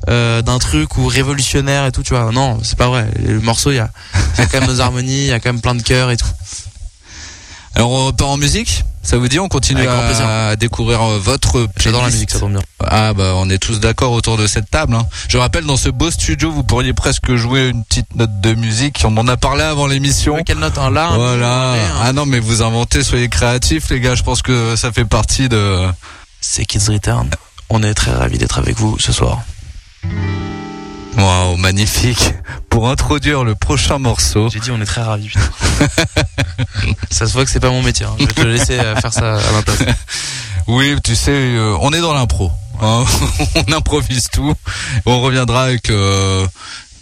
[0.08, 2.30] euh, d'un truc ou révolutionnaire et tout tu vois.
[2.32, 3.10] Non c'est pas vrai.
[3.24, 3.90] Le morceau il y a,
[4.38, 6.16] y a quand même nos harmonies il y a quand même plein de chœurs et
[6.16, 6.26] tout
[7.74, 12.02] Alors on repart en musique Ça vous dit, on continue à découvrir euh, votre J'adore
[12.02, 12.60] la musique, ça tombe bien.
[12.84, 14.94] Ah bah on est tous d'accord autour de cette table.
[14.94, 15.06] Hein.
[15.28, 19.02] Je rappelle dans ce beau studio vous pourriez presque jouer une petite note de musique.
[19.04, 20.34] On en a parlé avant l'émission.
[20.34, 21.74] Ouais, quelle note un là Voilà.
[22.02, 24.14] Ah non mais vous inventez, soyez créatifs les gars.
[24.14, 25.86] Je pense que ça fait partie de.
[26.40, 27.30] C'est Kids Return.
[27.70, 29.42] On est très ravis d'être avec vous ce soir.
[31.18, 32.32] Waouh magnifique.
[32.70, 34.48] Pour introduire le prochain morceau.
[34.50, 35.28] J'ai dit on est très ravis.
[35.28, 35.40] putain.
[37.10, 38.06] ça se voit que c'est pas mon métier.
[38.06, 38.14] hein.
[38.18, 39.78] Je vais te laisser euh, faire ça à ma place.
[40.68, 42.52] Oui tu sais, euh, on est dans l'impro.
[42.82, 43.04] hein.
[43.68, 44.54] on improvise tout.
[45.06, 46.46] On reviendra avec euh,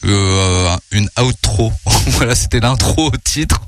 [0.04, 1.72] euh, une outro.
[2.06, 3.60] voilà c'était l'intro au titre.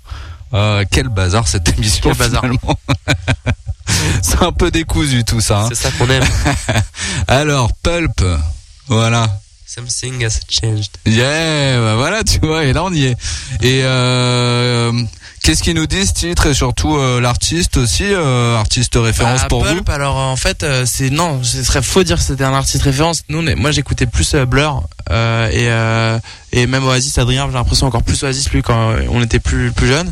[0.55, 2.41] Euh, quel bazar cette émission Quel bazar.
[2.43, 2.79] finalement.
[4.23, 5.63] C'est un peu décousu tout ça.
[5.63, 5.67] hein.
[5.69, 6.25] C'est ça qu'on aime.
[7.27, 8.23] Alors, Pulp,
[8.87, 9.29] voilà.
[9.69, 10.93] Something has changed.
[11.05, 13.17] Yeah, bah voilà, tu vois, et là on y est.
[13.61, 14.91] Et euh,
[15.43, 19.65] qu'est-ce qu'ils nous disent, titre, et surtout euh, l'artiste aussi, euh, artiste référence Bah, pour
[19.65, 22.55] Pulp, alors en fait euh, c'est non ce serait faux de dire que c'était un
[22.55, 26.19] artiste référence nous on est- moi j'écoutais plus euh, Blur euh, et euh,
[26.53, 29.87] et même Oasis Adrien j'ai l'impression encore plus Oasis lui quand on était plus plus
[29.89, 30.11] jeune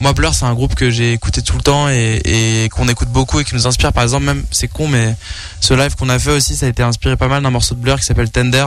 [0.00, 2.20] moi Blur c'est un groupe que j'ai écouté tout le temps et,
[2.64, 5.14] et qu'on écoute beaucoup et qui nous inspire par exemple même c'est con mais
[5.60, 7.80] ce live qu'on a fait aussi ça a été inspiré pas mal d'un morceau de
[7.80, 8.66] Blur qui s'appelle Tender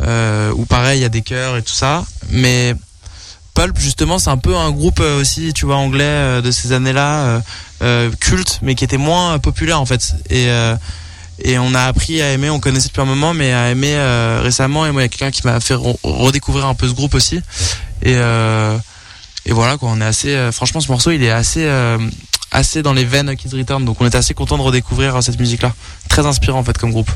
[0.00, 2.04] euh, où pareil il y a des chœurs et tout ça.
[2.30, 2.74] Mais
[3.54, 6.72] Pulp justement c'est un peu un groupe euh, aussi tu vois anglais euh, de ces
[6.72, 7.42] années là
[8.20, 10.14] culte mais qui était moins euh, populaire en fait.
[10.30, 10.76] Et euh,
[11.40, 14.40] et on a appris à aimer on connaissait depuis un moment mais à aimer euh,
[14.42, 14.86] récemment.
[14.86, 17.14] Et moi il y a quelqu'un qui m'a fait re- redécouvrir un peu ce groupe
[17.14, 17.40] aussi.
[18.02, 18.76] Et euh,
[19.46, 19.88] et voilà quoi.
[19.92, 21.98] On est assez euh, franchement ce morceau il est assez euh,
[22.50, 23.84] assez dans les veines Kids Return.
[23.84, 25.72] Donc on était assez content de redécouvrir euh, cette musique là
[26.08, 27.10] très inspirant en fait comme groupe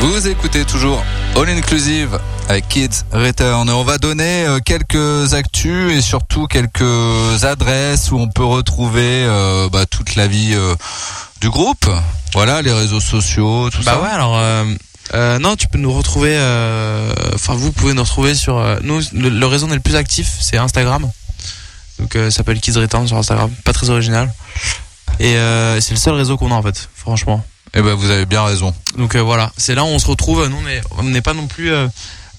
[0.00, 1.02] Vous écoutez toujours
[1.36, 3.68] All Inclusive avec Kids Return.
[3.68, 9.24] Et on va donner euh, quelques actus et surtout quelques adresses où on peut retrouver
[9.26, 10.74] euh, bah, toute la vie euh,
[11.40, 11.88] du groupe.
[12.32, 14.02] Voilà, les réseaux sociaux, tout Bah ça.
[14.02, 14.64] ouais, alors euh,
[15.14, 16.34] euh, non, tu peux nous retrouver.
[16.36, 18.56] euh, Enfin, vous pouvez nous retrouver sur.
[18.58, 21.10] euh, nous, le, le réseau on est le plus actif, c'est Instagram.
[21.98, 23.50] Donc, ça s'appelle Kids Return sur Instagram.
[23.64, 24.32] Pas très original.
[25.18, 27.44] Et euh, c'est le seul réseau qu'on a en fait, franchement.
[27.74, 28.74] Eh ben, vous avez bien raison.
[28.98, 30.46] Donc euh, voilà, c'est là où on se retrouve.
[30.48, 31.86] Nous, on est- on n'est pas non plus euh,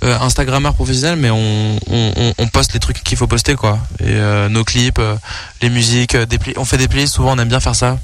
[0.03, 3.79] euh, Instagrammeur professionnel, mais on, poste les trucs qu'il faut poster, quoi.
[4.01, 4.99] Et euh, nos clips,
[5.61, 6.37] les musiques, des.
[6.57, 7.13] On fait des playlists.
[7.15, 7.97] Souvent, on aime bien faire ça.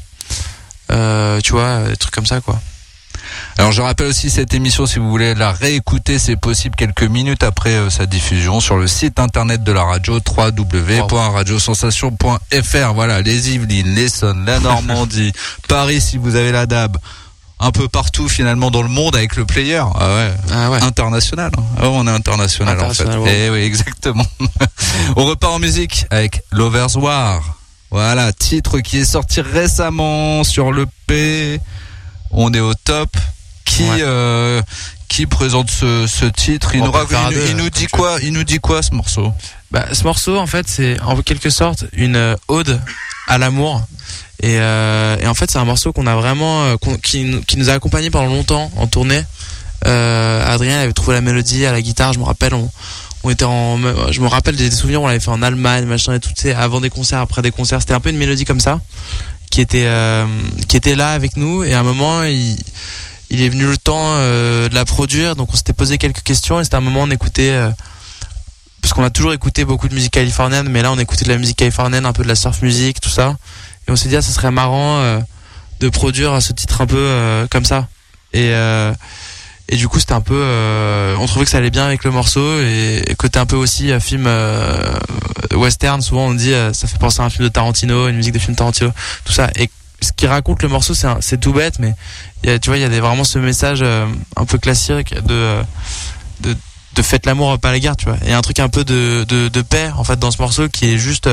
[0.90, 2.60] Tu vois, des trucs comme ça, quoi.
[3.58, 7.44] Alors je rappelle aussi cette émission, si vous voulez la réécouter, c'est possible quelques minutes
[7.44, 12.94] après euh, sa diffusion sur le site internet de la radio www.radiosensation.fr.
[12.94, 15.32] Voilà, les Yvelines, l'Essonne, la Normandie,
[15.68, 16.98] Paris si vous avez la DAB,
[17.60, 19.82] un peu partout finalement dans le monde avec le player.
[19.96, 20.32] Ah ouais.
[20.52, 20.82] Ah ouais.
[20.84, 21.52] International.
[21.58, 21.64] hein.
[21.78, 23.48] Ah ouais, on est international, International, en fait.
[23.48, 24.26] Eh oui, exactement.
[25.16, 27.42] on repart en musique avec Lovers War.
[27.90, 31.60] Voilà, titre qui est sorti récemment sur le P.
[32.32, 33.16] On est au top.
[33.66, 33.98] Qui Ouais.
[34.02, 34.62] euh,
[35.10, 36.72] qui présente ce, ce titre?
[36.74, 38.32] Il On nous, peut raconte- faire à il, deux, il nous comme dit quoi Il
[38.34, 39.34] nous dit quoi ce morceau?
[39.72, 42.80] Bah, ce morceau, en fait, c'est en quelque sorte une euh, ode
[43.28, 43.86] à l'amour.
[44.42, 47.70] Et, euh, et en fait, c'est un morceau qu'on a vraiment, qui, nous- qui nous
[47.70, 49.22] a accompagnés pendant longtemps en tournée.
[49.86, 52.54] Euh, Adrien avait trouvé la mélodie à la guitare, je me rappelle.
[52.54, 52.70] On,
[53.24, 53.78] on était en,
[54.12, 56.54] je me rappelle des souvenirs, on l'avait fait en Allemagne, machin et tout, tu sais,
[56.54, 57.82] avant des concerts, après des concerts.
[57.82, 58.80] C'était un peu une mélodie comme ça,
[59.50, 60.26] qui était, euh,
[60.68, 61.64] qui était là avec nous.
[61.64, 62.58] Et à un moment, il,
[63.30, 66.60] il est venu le temps euh, de la produire, donc on s'était posé quelques questions.
[66.60, 67.52] Et c'était un moment, on écoutait.
[67.52, 67.70] euh,
[68.82, 71.38] parce qu'on a toujours écouté beaucoup de musique californienne, mais là on écoutait de la
[71.38, 73.36] musique californienne, un peu de la surf music, tout ça.
[73.88, 75.22] Et on s'est dit, ah, ça serait marrant
[75.82, 77.90] de produire ce titre un peu comme ça.
[78.34, 78.54] Et,
[79.70, 80.36] et du coup, c'était un peu.
[80.38, 82.60] euh, on trouvait que ça allait bien avec le morceau.
[82.60, 84.98] Et, et côté un peu aussi euh, film euh,
[85.54, 88.40] western, souvent on dit, ça fait penser à un film de Tarantino, une musique de
[88.40, 88.92] film Tarantino,
[89.26, 89.50] tout ça.
[89.56, 89.70] Et
[90.02, 91.94] ce qui raconte le morceau, c'est un- c'est tout bête, mais
[92.44, 95.58] y a, tu vois, il y a vraiment ce message un peu classique de.
[96.42, 96.56] de
[96.96, 99.50] de faites l'amour pas la guerre tu vois et un truc un peu de, de,
[99.50, 101.30] de paix en fait dans ce morceau qui est juste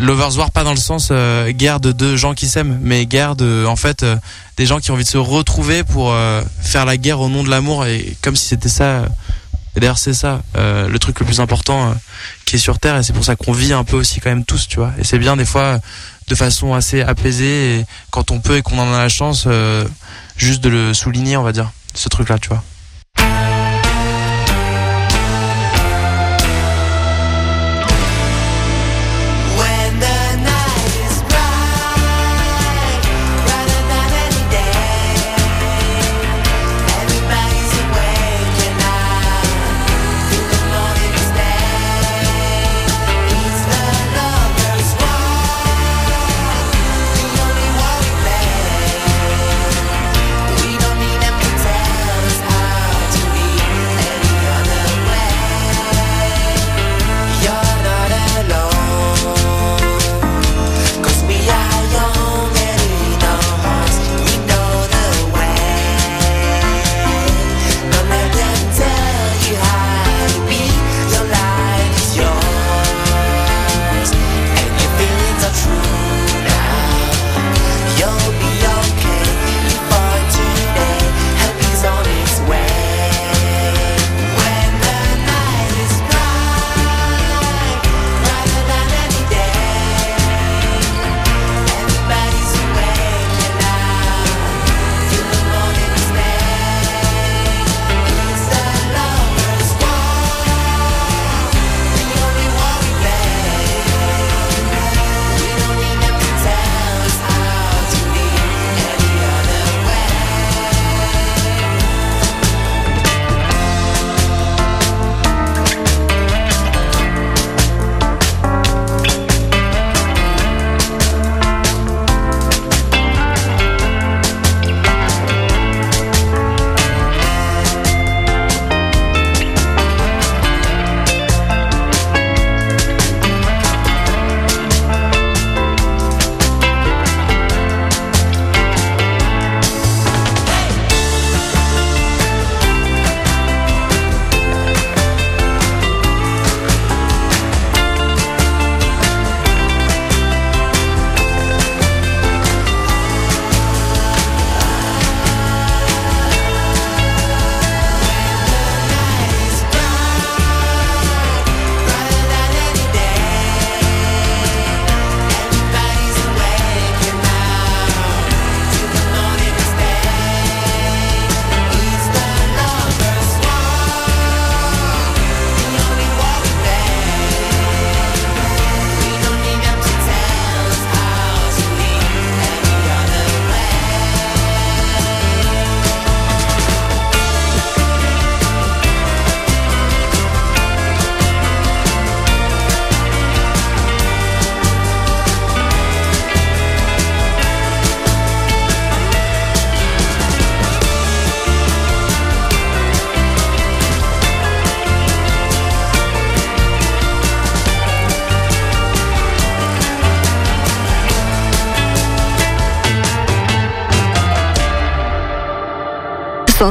[0.00, 3.64] lovers pas dans le sens euh, guerre de deux gens qui s'aiment mais guerre de
[3.66, 4.16] en fait euh,
[4.56, 7.42] des gens qui ont envie de se retrouver pour euh, faire la guerre au nom
[7.44, 9.06] de l'amour et comme si c'était ça euh,
[9.76, 11.94] et d'ailleurs c'est ça euh, le truc le plus important euh,
[12.44, 14.44] qui est sur terre et c'est pour ça qu'on vit un peu aussi quand même
[14.44, 14.92] tous tu vois.
[14.98, 15.78] Et c'est bien des fois euh,
[16.28, 19.84] de façon assez apaisée et quand on peut et qu'on en a la chance euh,
[20.36, 22.62] juste de le souligner on va dire ce truc là tu vois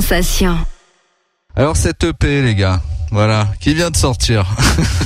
[0.01, 0.57] Sensation.
[1.57, 2.81] Alors cette EP les gars,
[3.11, 4.45] voilà, qui vient de sortir.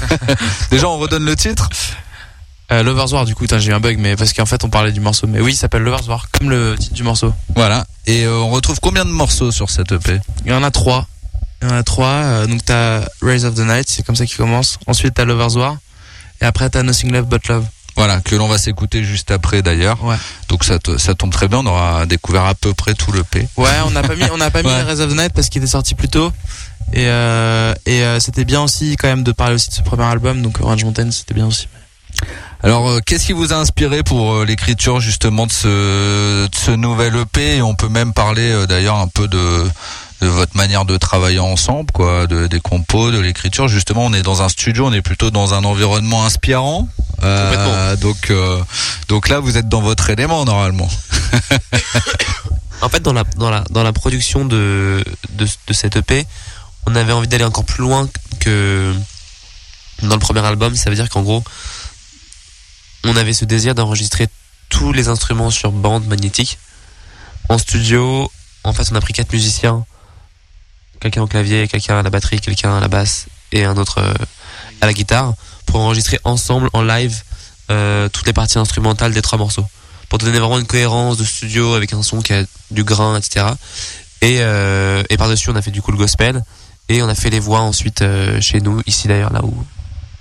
[0.72, 1.68] Déjà on redonne le titre
[2.72, 4.92] Euh, Lovers War, du coup, j'ai eu un bug, mais parce qu'en fait, on parlait
[4.92, 5.26] du morceau.
[5.28, 7.34] Mais oui, il s'appelle Lovers War, comme le titre du morceau.
[7.56, 7.86] Voilà.
[8.06, 11.08] Et euh, on retrouve combien de morceaux sur cette EP Il y en a trois.
[11.62, 12.08] Il y en a trois.
[12.08, 14.78] euh, donc, t'as Rays of the Night, c'est comme ça qu'il commence.
[14.88, 15.78] Ensuite, t'as Lovers War.
[16.42, 17.66] Et après, t'as Nothing Left But Love.
[17.96, 20.04] Voilà, que l'on va s'écouter juste après d'ailleurs.
[20.04, 20.16] Ouais.
[20.50, 23.24] Donc ça, te- ça tombe très bien, on aura découvert à peu près tout le
[23.24, 23.48] P.
[23.58, 24.82] Ouais, on n'a pas mis, on n'a pas mis Ouais.
[24.82, 26.32] Rays of the Night parce qu'il était sorti plus tôt.
[26.92, 30.04] Et, euh, et euh, c'était bien aussi, quand même, de parler aussi de ce premier
[30.04, 30.42] album.
[30.42, 31.68] Donc, Orange Mountain, c'était bien aussi.
[32.62, 36.72] Alors, euh, qu'est-ce qui vous a inspiré pour euh, l'écriture justement de ce, de ce
[36.72, 39.64] nouvel EP Et on peut même parler euh, d'ailleurs un peu de,
[40.22, 43.68] de votre manière de travailler ensemble, quoi, de, des compos, de l'écriture.
[43.68, 46.88] Justement, on est dans un studio, on est plutôt dans un environnement inspirant.
[47.24, 48.62] Euh, donc, euh,
[49.08, 50.90] donc là, vous êtes dans votre élément normalement.
[52.82, 56.28] En fait, dans la, dans la, dans la production de, de, de cette EP,
[56.86, 58.10] on avait envie d'aller encore plus loin
[58.42, 58.94] que
[60.02, 60.76] dans le premier album.
[60.76, 61.44] Ça veut dire qu'en gros,
[63.06, 64.28] on avait ce désir d'enregistrer
[64.68, 66.58] tous les instruments sur bande magnétique.
[67.48, 68.30] En studio,
[68.64, 69.86] en fait, on a pris quatre musiciens.
[71.00, 74.14] Quelqu'un au clavier, quelqu'un à la batterie, quelqu'un à la basse et un autre euh,
[74.82, 75.34] à la guitare
[75.74, 77.24] pour enregistrer ensemble en live
[77.72, 79.66] euh, toutes les parties instrumentales des trois morceaux
[80.08, 83.48] pour donner vraiment une cohérence de studio avec un son qui a du grain, etc.
[84.22, 86.44] Et, euh, et par-dessus, on a fait du coup le gospel
[86.90, 89.52] et on a fait les voix ensuite euh, chez nous, ici d'ailleurs, là où,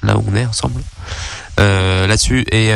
[0.03, 0.81] là où on est ensemble,
[1.59, 2.47] là-dessus.
[2.51, 2.73] Et,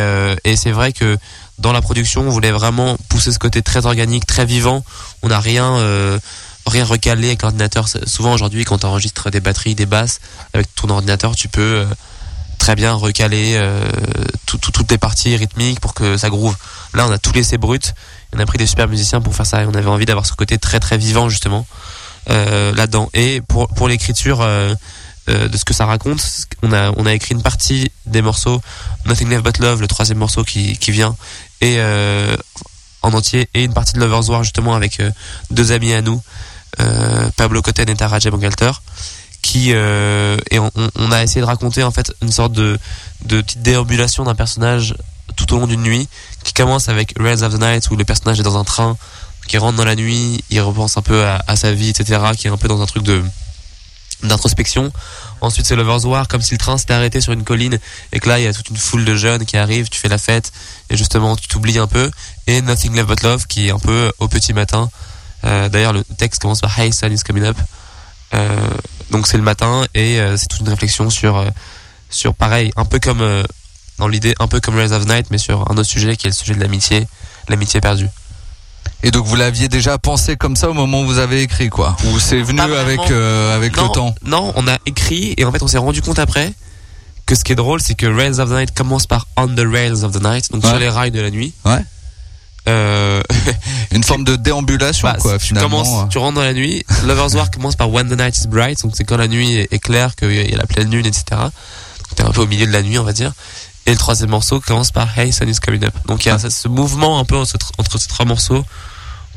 [0.57, 1.17] c'est vrai que
[1.59, 4.85] dans la production, on voulait vraiment pousser ce côté très organique, très vivant.
[5.23, 5.81] On n'a rien,
[6.67, 7.89] rien recalé avec l'ordinateur.
[8.07, 10.21] Souvent aujourd'hui, quand tu enregistres des batteries, des basses
[10.53, 11.87] avec ton ordinateur, tu peux
[12.59, 13.81] très bien recaler euh,
[14.47, 16.57] tout- tout- toutes les parties rythmiques pour que ça groove.
[16.95, 17.95] Là, on a tout laissé brut.
[18.35, 20.33] On a pris des super musiciens pour faire ça et on avait envie d'avoir ce
[20.35, 21.67] côté très très vivant justement
[22.31, 23.09] euh, là-dedans.
[23.15, 24.75] Et pour pour l'écriture euh,
[25.29, 26.23] de ce que ça raconte,
[26.63, 28.61] on a on a écrit une partie des morceaux
[29.07, 31.17] Nothing Left But Love, le troisième morceau qui qui vient
[31.61, 31.79] et
[33.03, 35.01] en entier et une partie de Lovers War justement avec
[35.51, 36.23] deux amis à nous,
[37.37, 38.71] Pablo Cotten et Taraja Bangalter
[39.47, 42.81] qui euh, et on, a essayé de raconter en fait une sorte de
[43.29, 44.97] petite déambulation d'un personnage
[45.37, 46.09] tout au long d'une nuit
[46.43, 48.97] qui commence avec Rails of the Night où le personnage est dans un train
[49.47, 52.49] qui rentre dans la nuit il repense un peu à, à sa vie etc qui
[52.49, 53.23] est un peu dans un truc de
[54.25, 54.91] d'introspection.
[55.41, 57.79] Ensuite c'est Lovers War comme si le train s'était arrêté sur une colline
[58.13, 60.09] et que là il y a toute une foule de jeunes qui arrivent tu fais
[60.09, 60.51] la fête
[60.91, 62.11] et justement tu t'oublies un peu.
[62.49, 64.91] Et Nothing Left But Love qui est un peu au petit matin.
[65.45, 67.57] Euh, d'ailleurs le texte commence par Hey sun is coming up.
[68.35, 68.71] Euh,
[69.11, 71.49] donc c'est le matin et euh, c'est toute une réflexion sur euh,
[72.11, 73.43] sur pareil un peu comme euh,
[73.99, 76.31] dans l'idée un peu comme Rise of Night mais sur un autre sujet qui est
[76.31, 77.07] le sujet de l'amitié
[77.49, 78.09] l'amitié perdue.
[79.03, 81.97] Et donc vous l'aviez déjà pensé comme ça au moment où vous avez écrit, quoi?
[82.07, 84.15] Ou c'est venu avec euh, avec non, le temps?
[84.25, 86.53] non on a écrit et en fait on s'est rendu compte après
[87.27, 89.65] que ce qui est drôle c'est que Rails of the Night commence par On the
[89.71, 90.71] Rails of the Night donc Ouais.
[90.71, 91.53] sur les rails de la nuit.
[91.65, 91.79] Ouais.
[92.69, 93.21] euh,
[93.93, 95.83] Une forme de déambulation, bah, quoi, finalement.
[95.83, 96.85] commences, tu rentres dans la nuit.
[97.05, 99.73] Lovers War commence par When the Night is Bright, donc c'est quand la nuit est,
[99.73, 101.25] est claire, qu'il y a la pleine lune, etc.
[101.31, 103.33] Donc t'es un peu au milieu de la nuit, on va dire.
[103.87, 105.95] Et le troisième morceau commence par Hey, Sun is coming up.
[106.07, 108.65] Donc il y a ce- ce mouvement un peu entre, entre ces trois morceaux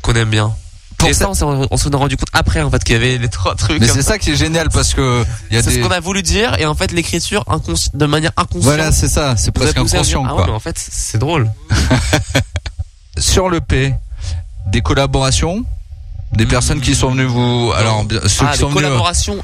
[0.02, 0.52] qu'on aime bien.
[0.98, 3.16] Pour et ça- ça, on s'en est rendu compte après, en fait, qu'il y avait
[3.16, 3.80] les trois trucs.
[3.80, 5.90] Mais c'est ça qui est génial parce que il y a C'est des ce qu'on
[5.92, 7.42] a voulu dire, et en fait, l'écriture
[7.94, 8.64] de manière inconsciente.
[8.64, 10.46] voilà, c'est ça, c'est presque à inconscient, Ah ouais, quoi.
[10.48, 11.50] mais en fait, c'est drôle.
[13.18, 13.94] Sur le P,
[14.66, 15.64] des collaborations,
[16.32, 19.42] des personnes qui sont venues vous, alors ceux ah, qui des sont venus, euh, collaborations.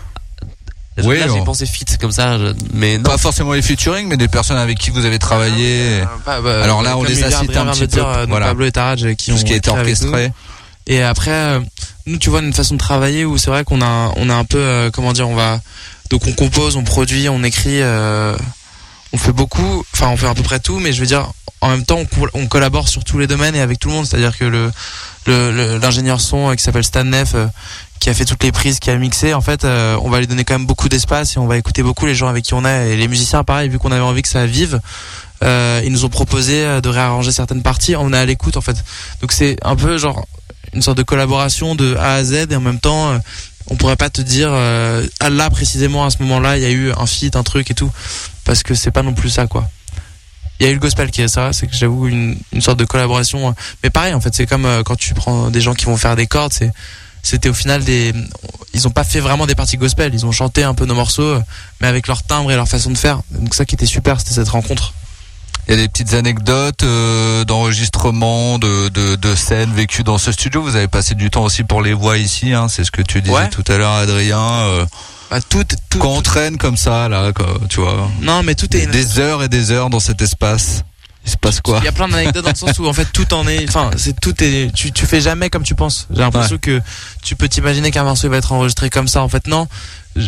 [1.05, 2.39] Oui, Là, j'ai pensé fit comme ça,
[2.73, 3.05] mais non.
[3.05, 6.83] pas forcément les featuring, mais des personnes avec qui vous avez travaillé, Bah, bah, Alors
[6.83, 8.47] là, on les a cités un petit dire, peu, euh, voilà.
[8.47, 10.33] Pablo et Taraj euh, qui tout ont ce qui a été orchestré.
[10.87, 11.61] Et après, euh,
[12.07, 14.45] nous, tu vois, une façon de travailler où c'est vrai qu'on a, on a un
[14.45, 15.61] peu, euh, comment dire, on va,
[16.11, 18.37] donc on compose, on produit, on écrit, euh,
[19.13, 21.31] on fait beaucoup, enfin, on fait à peu près tout, mais je veux dire,
[21.61, 23.95] en même temps, on, col- on collabore sur tous les domaines et avec tout le
[23.95, 24.07] monde.
[24.07, 24.71] C'est-à-dire que
[25.27, 27.47] l'ingénieur son euh, qui s'appelle Stan Neff, euh,
[27.99, 30.27] qui a fait toutes les prises, qui a mixé, en fait, euh, on va lui
[30.27, 32.65] donner quand même beaucoup d'espace et on va écouter beaucoup les gens avec qui on
[32.65, 34.81] est et les musiciens, pareil, vu qu'on avait envie que ça vive.
[35.43, 37.95] Ils nous ont proposé de réarranger certaines parties.
[37.97, 38.77] On est à l'écoute en fait.
[39.21, 40.27] Donc c'est un peu genre
[40.73, 43.21] une sorte de collaboration de A à Z et en même temps
[43.69, 46.91] on pourrait pas te dire ah, là précisément à ce moment-là il y a eu
[46.93, 47.91] un feat, un truc et tout
[48.47, 49.69] parce que c'est pas non plus ça quoi.
[50.59, 52.79] Il y a eu le gospel qui est ça, c'est que j'avoue une, une sorte
[52.79, 53.49] de collaboration.
[53.49, 55.99] euh, Mais pareil en fait c'est comme euh, quand tu prends des gens qui vont
[55.99, 56.73] faire des cordes, c'est
[57.23, 58.15] c'était au final des
[58.73, 61.23] ils ont pas fait vraiment des parties gospel, ils ont chanté un peu nos morceaux
[61.23, 61.41] euh,
[61.81, 63.21] mais avec leur timbre et leur façon de faire.
[63.33, 64.95] Donc ça qui était super, c'était cette rencontre.
[65.69, 70.31] Il y a des petites anecdotes euh, d'enregistrement, de, de, de scènes vécues dans ce
[70.31, 70.63] studio.
[70.63, 73.21] Vous avez passé du temps aussi pour les voix ici, hein, c'est ce que tu
[73.21, 73.49] disais Ouais.
[73.51, 74.39] tout à l'heure, Adrien.
[74.41, 74.87] euh,
[75.31, 78.75] Bah, tout, tout, quand on traîne comme ça, là, quoi, tu vois, Non, mais tout
[78.77, 78.87] est.
[78.87, 80.85] des heures et des heures dans cet espace,
[81.25, 83.07] il se passe quoi Il y a plein d'anecdotes dans le sens où en fait
[83.13, 86.07] tout en est, enfin c'est tout est, tu tu fais jamais comme tu penses.
[86.11, 86.81] J'ai l'impression que
[87.25, 89.23] tu peux t'imaginer qu'un morceau va être enregistré comme ça.
[89.23, 89.67] En fait non,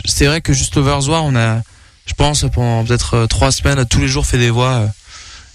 [0.05, 1.61] c'est vrai que juste Overzoir on a,
[2.07, 4.87] je pense pendant peut-être euh, trois semaines tous les jours fait des voix euh,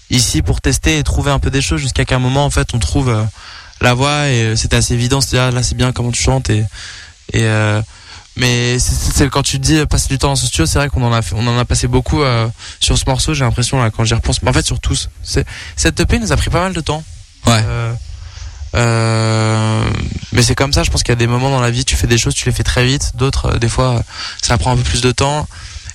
[0.08, 2.78] ici pour tester et trouver un peu des choses jusqu'à qu'un moment en fait on
[2.78, 3.22] trouve euh,
[3.82, 5.20] la voix et c'était assez évident.
[5.20, 6.64] C'est ah, là c'est bien comment tu chantes et
[7.34, 7.82] et euh,
[8.36, 11.02] mais c'est- quand tu dis euh, passer du temps dans ce studio, c'est vrai qu'on
[11.04, 12.48] en a fait, on en a passé beaucoup euh,
[12.80, 13.34] sur ce morceau.
[13.34, 15.08] J'ai l'impression là quand j'y repense, en fait sur tous.
[15.22, 17.02] Cette EP nous a pris pas mal de temps.
[17.46, 17.62] Ouais.
[17.66, 17.92] Euh,
[18.76, 19.84] euh,
[20.32, 21.96] mais c'est comme ça, je pense qu'il y a des moments dans la vie, tu
[21.96, 24.00] fais des choses, tu les fais très vite, d'autres, euh, des fois, euh,
[24.42, 25.46] ça prend un peu plus de temps.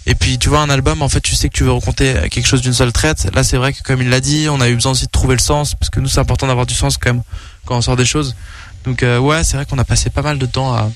[0.06, 2.48] Et puis, tu vois, un album, en fait, tu sais que tu veux raconter quelque
[2.48, 3.28] chose d'une seule traite.
[3.36, 5.36] Là, c'est vrai que, comme il l'a dit, on a eu besoin aussi de trouver
[5.36, 7.22] le sens, parce que nous, c'est important d'avoir du sens quand même,
[7.66, 8.36] quand on sort des choses.
[8.86, 10.90] Donc, euh, ouais, c'est vrai qu'on a passé pas mal de temps à.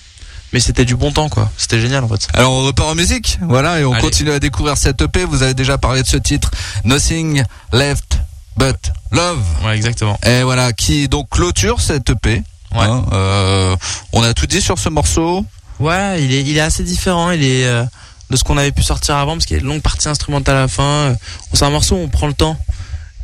[0.54, 1.50] Mais c'était du bon temps, quoi.
[1.58, 2.28] C'était génial, en fait.
[2.34, 4.02] Alors on repart en musique, voilà, et on Allez.
[4.02, 5.26] continue à découvrir cette EP.
[5.26, 6.52] Vous avez déjà parlé de ce titre,
[6.86, 8.20] Nothing Left
[8.56, 9.42] But Love.
[9.66, 10.18] Ouais, exactement.
[10.24, 12.44] Et voilà, qui donc clôture cette EP.
[12.76, 12.82] Ouais.
[12.86, 13.76] Hein, euh,
[14.14, 15.44] on a tout dit sur ce morceau.
[15.80, 17.32] Ouais, il est, il est assez différent.
[17.32, 17.84] Il est euh,
[18.30, 20.56] de ce qu'on avait pu sortir avant parce qu'il y a une longue partie instrumentale
[20.56, 20.84] à la fin.
[20.84, 21.16] Euh,
[21.54, 22.58] C'est un morceau où on prend le temps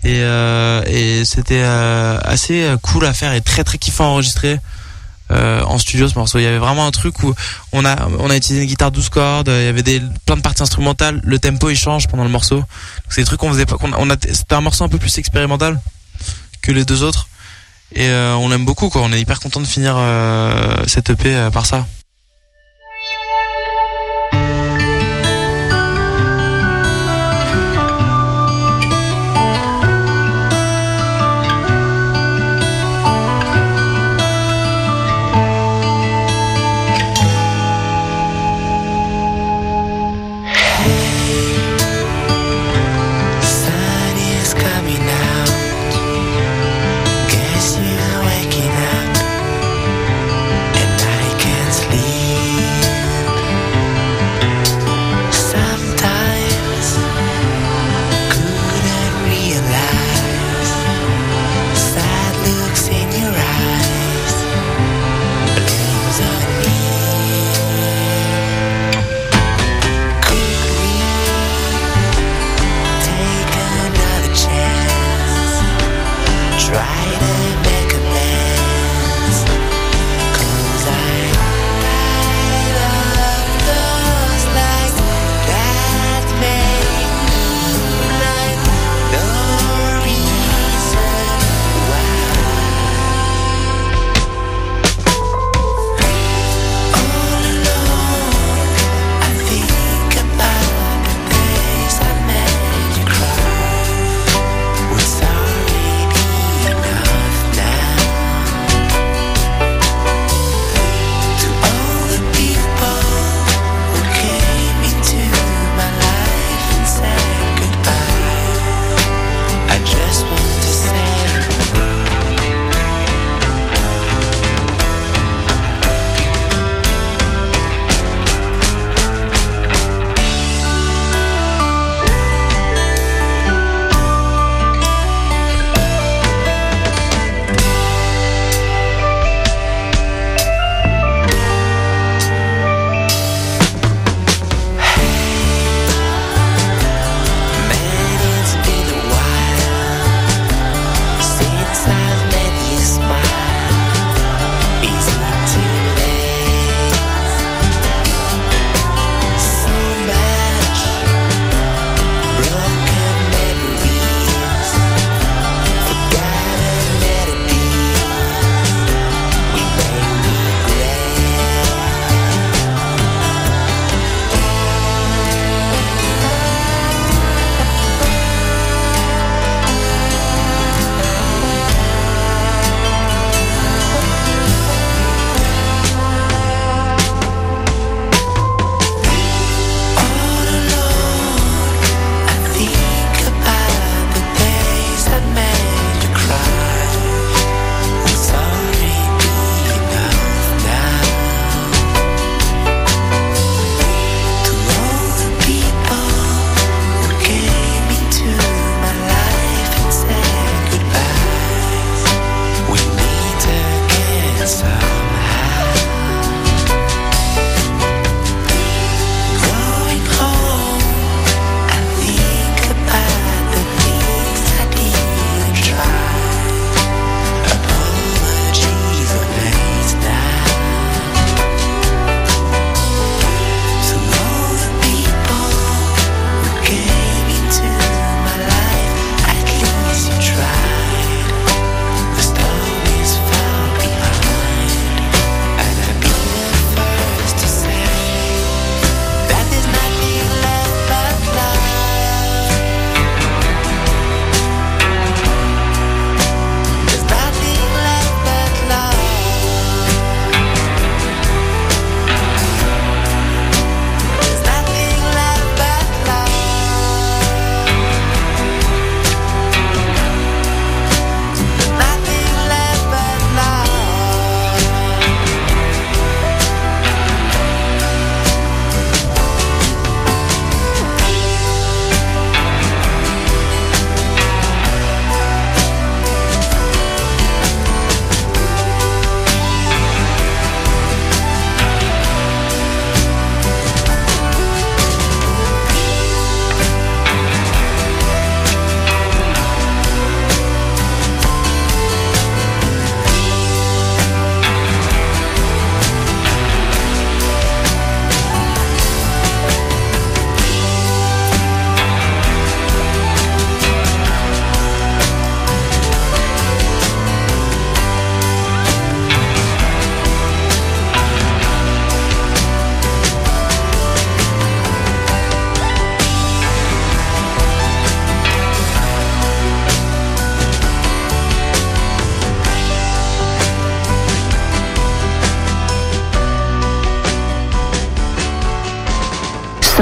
[0.03, 4.59] et, euh, et c'était assez cool à faire et très très kiffant à enregistrer
[5.31, 6.39] euh, en studio ce morceau.
[6.39, 7.33] Il y avait vraiment un truc où
[7.71, 9.47] on a on a utilisé une guitare 12 cordes.
[9.49, 11.21] Il y avait des plein de parties instrumentales.
[11.23, 12.63] Le tempo il change pendant le morceau.
[13.09, 13.77] C'est des trucs qu'on faisait pas.
[14.27, 15.79] c'était un morceau un peu plus expérimental
[16.61, 17.27] que les deux autres.
[17.93, 19.01] Et euh, on l'aime beaucoup quoi.
[19.03, 21.87] On est hyper content de finir euh, cette EP euh, par ça.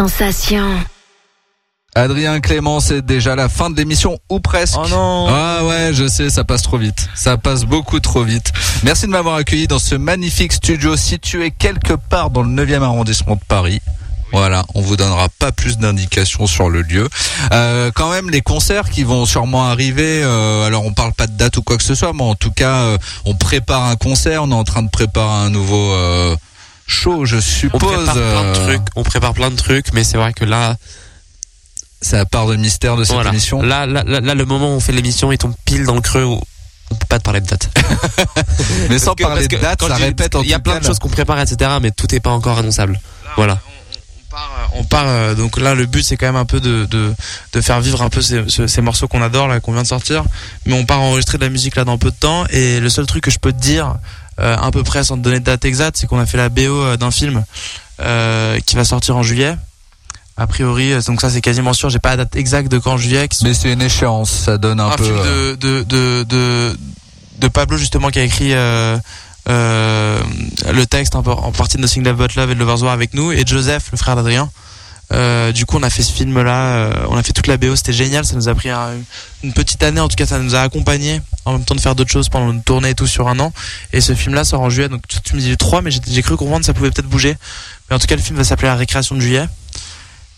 [0.07, 0.63] Sensation.
[1.93, 4.77] Adrien Clément, c'est déjà la fin de l'émission ou presque.
[4.81, 7.09] Oh non Ah ouais, je sais, ça passe trop vite.
[7.13, 8.53] Ça passe beaucoup trop vite.
[8.83, 13.35] Merci de m'avoir accueilli dans ce magnifique studio situé quelque part dans le 9e arrondissement
[13.35, 13.81] de Paris.
[14.31, 17.09] Voilà, on vous donnera pas plus d'indications sur le lieu.
[17.51, 20.21] Euh, quand même, les concerts qui vont sûrement arriver.
[20.23, 22.51] euh, alors, on parle pas de date ou quoi que ce soit, mais en tout
[22.51, 24.43] cas, euh, on prépare un concert.
[24.43, 25.93] On est en train de préparer un nouveau
[26.87, 27.79] show, je On suppose.
[27.81, 30.75] prépare plein de euh, trucs, on prépare plein de trucs, mais c'est vrai que là,
[32.01, 33.31] C'est la part de mystère de cette voilà.
[33.31, 33.61] émission.
[33.61, 36.01] Là, là, là, là, le moment où on fait l'émission, il tombe pile dans le
[36.01, 36.39] creux où
[36.91, 37.69] on peut pas te parler de date.
[38.89, 40.85] mais sans que- parler de date, ça répète en Il y a plein cas, de
[40.85, 42.99] choses qu'on prépare, etc., mais tout est pas encore annonçable.
[43.35, 43.59] Voilà.
[44.29, 46.59] On part, euh, on part euh, donc là le but c'est quand même un peu
[46.59, 47.13] de, de,
[47.53, 49.87] de faire vivre un peu ces, ce- ces morceaux qu'on adore là qu'on vient de
[49.87, 50.25] sortir
[50.65, 53.07] mais on part enregistrer de la musique là dans peu de temps et le seul
[53.07, 53.93] truc que je peux te dire euh,
[54.37, 56.61] à peu près sans te donner de date exacte c'est qu'on a fait la BO
[56.61, 57.43] euh, d'un film
[58.01, 59.55] euh, qui va sortir en juillet
[60.37, 62.97] a priori euh, donc ça c'est quasiment sûr j'ai pas la date exacte de quand
[62.97, 65.03] juillet sont Mais c'est une échéance, ça donne un, un peu.
[65.03, 66.77] film euh, de, de, de, de,
[67.39, 68.97] de Pablo justement qui a écrit euh,
[69.49, 70.19] euh,
[70.71, 73.13] le texte en, en partie de Nothing Left But Love et de Lovers War avec
[73.15, 74.49] nous et Joseph le frère d'Adrien
[75.13, 77.75] euh, du coup on a fait ce film là on a fait toute la BO
[77.77, 78.91] c'était génial ça nous a pris un-
[79.41, 81.95] une petite année en tout cas ça nous a accompagné en même temps de faire
[81.95, 83.53] d'autres choses pendant une tournée et tout sur un an.
[83.93, 86.21] Et ce film là sort en juillet donc tu, me dis le 3 mais j'ai
[86.21, 87.37] cru comprendre que ça pouvait peut-être bouger.
[87.89, 89.47] Mais en tout cas le film va s'appeler La récréation de juillet.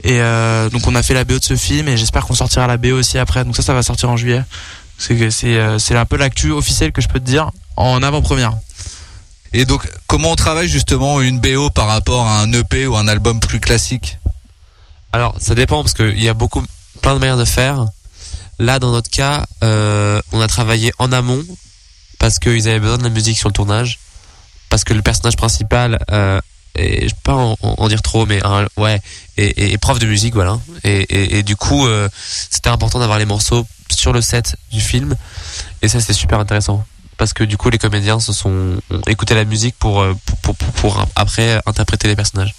[0.03, 2.67] Et euh, donc on a fait la BO de ce film et j'espère qu'on sortira
[2.67, 3.43] la BO aussi après.
[3.43, 4.43] Donc ça ça va sortir en juillet.
[5.09, 8.53] Euh, c'est un peu l'actu officielle que je peux te dire en avant-première.
[9.51, 13.07] Et donc, comment on travaille justement une BO par rapport à un EP ou un
[13.07, 14.18] album plus classique?
[15.11, 16.63] Alors, ça dépend parce qu'il y a beaucoup,
[17.01, 17.85] plein de manières de faire.
[18.59, 21.43] Là, dans notre cas, euh, on a travaillé en amont
[22.19, 23.99] parce qu'ils avaient besoin de la musique sur le tournage,
[24.69, 26.41] parce que le personnage principal, euh,
[26.75, 28.41] et je peux pas en, dire trop, mais
[28.77, 29.01] ouais,
[29.37, 30.59] est, est prof de musique, voilà.
[30.83, 32.09] Et, et, et du coup, euh,
[32.49, 35.15] c'était important d'avoir les morceaux sur le set du film,
[35.81, 36.85] et ça c'était super intéressant.
[37.17, 40.55] Parce que du coup, les comédiens se sont ont écouté la musique euh, pour, pour,
[40.55, 42.53] pour- pour après interpréter les personnages.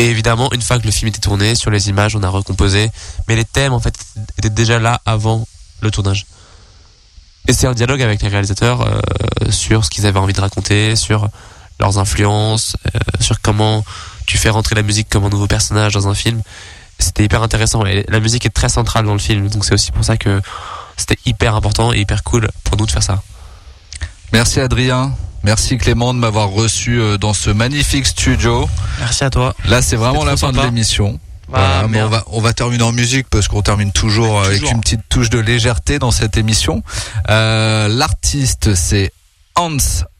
[0.00, 2.90] Et évidemment, une fois que le film était tourné, sur les images, on a recomposé.
[3.28, 3.94] Mais les thèmes, en fait,
[4.38, 5.46] étaient déjà là avant
[5.82, 6.24] le tournage.
[7.46, 10.96] Et c'est un dialogue avec les réalisateurs euh, sur ce qu'ils avaient envie de raconter,
[10.96, 11.28] sur
[11.78, 13.84] leurs influences, euh, sur comment
[14.24, 16.40] tu fais rentrer la musique comme un nouveau personnage dans un film.
[16.98, 17.84] C'était hyper intéressant.
[17.84, 19.50] Et la musique est très centrale dans le film.
[19.50, 20.40] Donc c'est aussi pour ça que
[20.96, 23.22] c'était hyper important et hyper cool pour nous de faire ça.
[24.32, 25.12] Merci Adrien.
[25.42, 28.68] Merci Clément de m'avoir reçu euh, dans ce magnifique studio.
[29.00, 29.54] Merci à toi.
[29.66, 31.18] Là, c'est vraiment la fin de l'émission.
[31.52, 34.70] Ah, mais on va, on va terminer en musique parce qu'on termine toujours Ouais, avec
[34.70, 36.82] une petite touche de légèreté dans cette émission.
[37.28, 39.12] Euh, L'artiste, c'est
[39.56, 39.76] Hans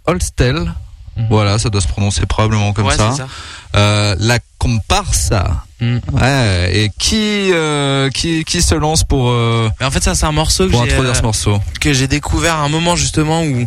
[0.07, 0.73] Holstel.
[1.17, 1.27] Mhm.
[1.31, 3.13] Voilà, ça doit se prononcer probablement comme Ouais, ça.
[3.13, 3.29] ça.
[3.77, 5.65] Euh, la comparsa.
[5.81, 5.99] Mm.
[6.13, 10.27] Ouais, et qui, euh, qui, qui se lance pour, euh, Mais en fait, ça, c'est
[10.27, 12.97] un morceau que pour j'ai, introduire euh, ce morceau que j'ai découvert à un moment
[12.97, 13.67] justement où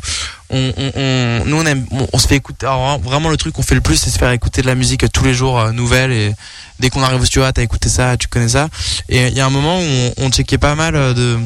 [0.54, 2.66] on, nous on aime, on, se fait écouter.
[2.66, 5.12] Alors, vraiment, le truc qu'on fait le plus, c'est se faire écouter de la musique
[5.12, 6.12] tous les jours, euh, nouvelle.
[6.12, 6.34] Et
[6.80, 8.68] dès qu'on arrive au studio, ah, t'as écouté ça, tu connais ça.
[9.10, 11.40] Et il y a un moment où on, checkait pas mal euh, de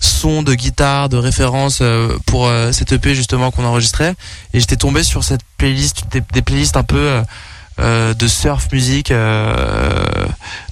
[0.00, 4.14] sons, de guitare, de références euh, pour euh, cette EP justement qu'on enregistrait.
[4.52, 7.22] Et j'étais tombé sur cette playlist, des, playlists un peu
[7.78, 9.12] de surf musique,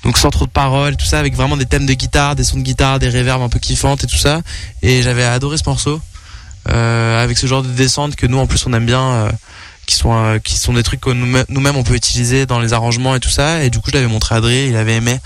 [0.05, 2.57] donc sans trop de paroles, tout ça, avec vraiment des thèmes de guitare, des sons
[2.57, 4.41] de guitare, des réverbes un peu kiffantes et tout ça.
[4.83, 6.01] Et j'avais adoré ce morceau,
[6.67, 9.31] avec ce genre de descente que nous en plus on aime bien, euh,
[9.87, 12.73] qui sont euh, qui sont des trucs que nous- nous-mêmes on peut utiliser dans les
[12.73, 13.63] arrangements et tout ça.
[13.65, 15.19] Et du coup je l'avais montré à Adrien, il avait aimé.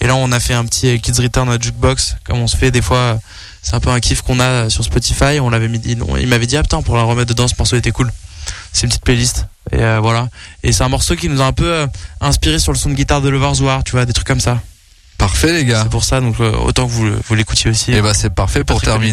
[0.00, 2.56] Et là on a fait un petit euh, Kids Return à Jukebox, comme on se
[2.56, 2.96] fait des fois.
[2.98, 3.14] euh,
[3.62, 5.40] C'est un peu un kiff qu'on a sur Spotify.
[5.40, 7.90] On l'avait mis, il m'avait dit ah putain pour la remettre dedans, ce morceau était
[7.90, 8.10] cool.
[8.72, 9.46] C'est une petite playlist.
[9.72, 10.28] Et euh, voilà.
[10.62, 11.86] Et c'est un morceau qui nous a un peu euh,
[12.20, 14.60] inspiré sur le son de guitare de Lovers War, tu vois, des trucs comme ça.
[15.18, 15.82] Parfait, les gars.
[15.82, 17.92] C'est pour ça, donc euh, autant que vous, vous l'écoutiez aussi.
[17.92, 19.12] Et bah, c'est parfait pour connu.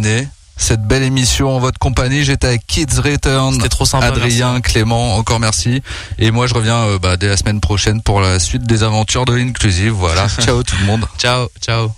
[0.57, 2.23] Cette belle émission en votre compagnie.
[2.23, 3.57] J'étais avec Kids Return.
[3.69, 4.07] Trop sympa.
[4.07, 5.81] Adrien, Clément, encore merci.
[6.19, 9.25] Et moi, je reviens euh, bah, dès la semaine prochaine pour la suite des aventures
[9.25, 9.93] de l'Inclusive.
[9.93, 10.27] Voilà.
[10.39, 11.05] Ciao tout le monde.
[11.17, 11.91] Ciao, ciao.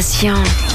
[0.00, 0.69] passion.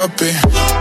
[0.00, 0.77] up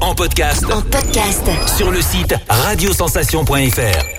[0.00, 0.64] En podcast.
[0.72, 1.46] En podcast.
[1.76, 4.17] Sur le site radiosensation.fr.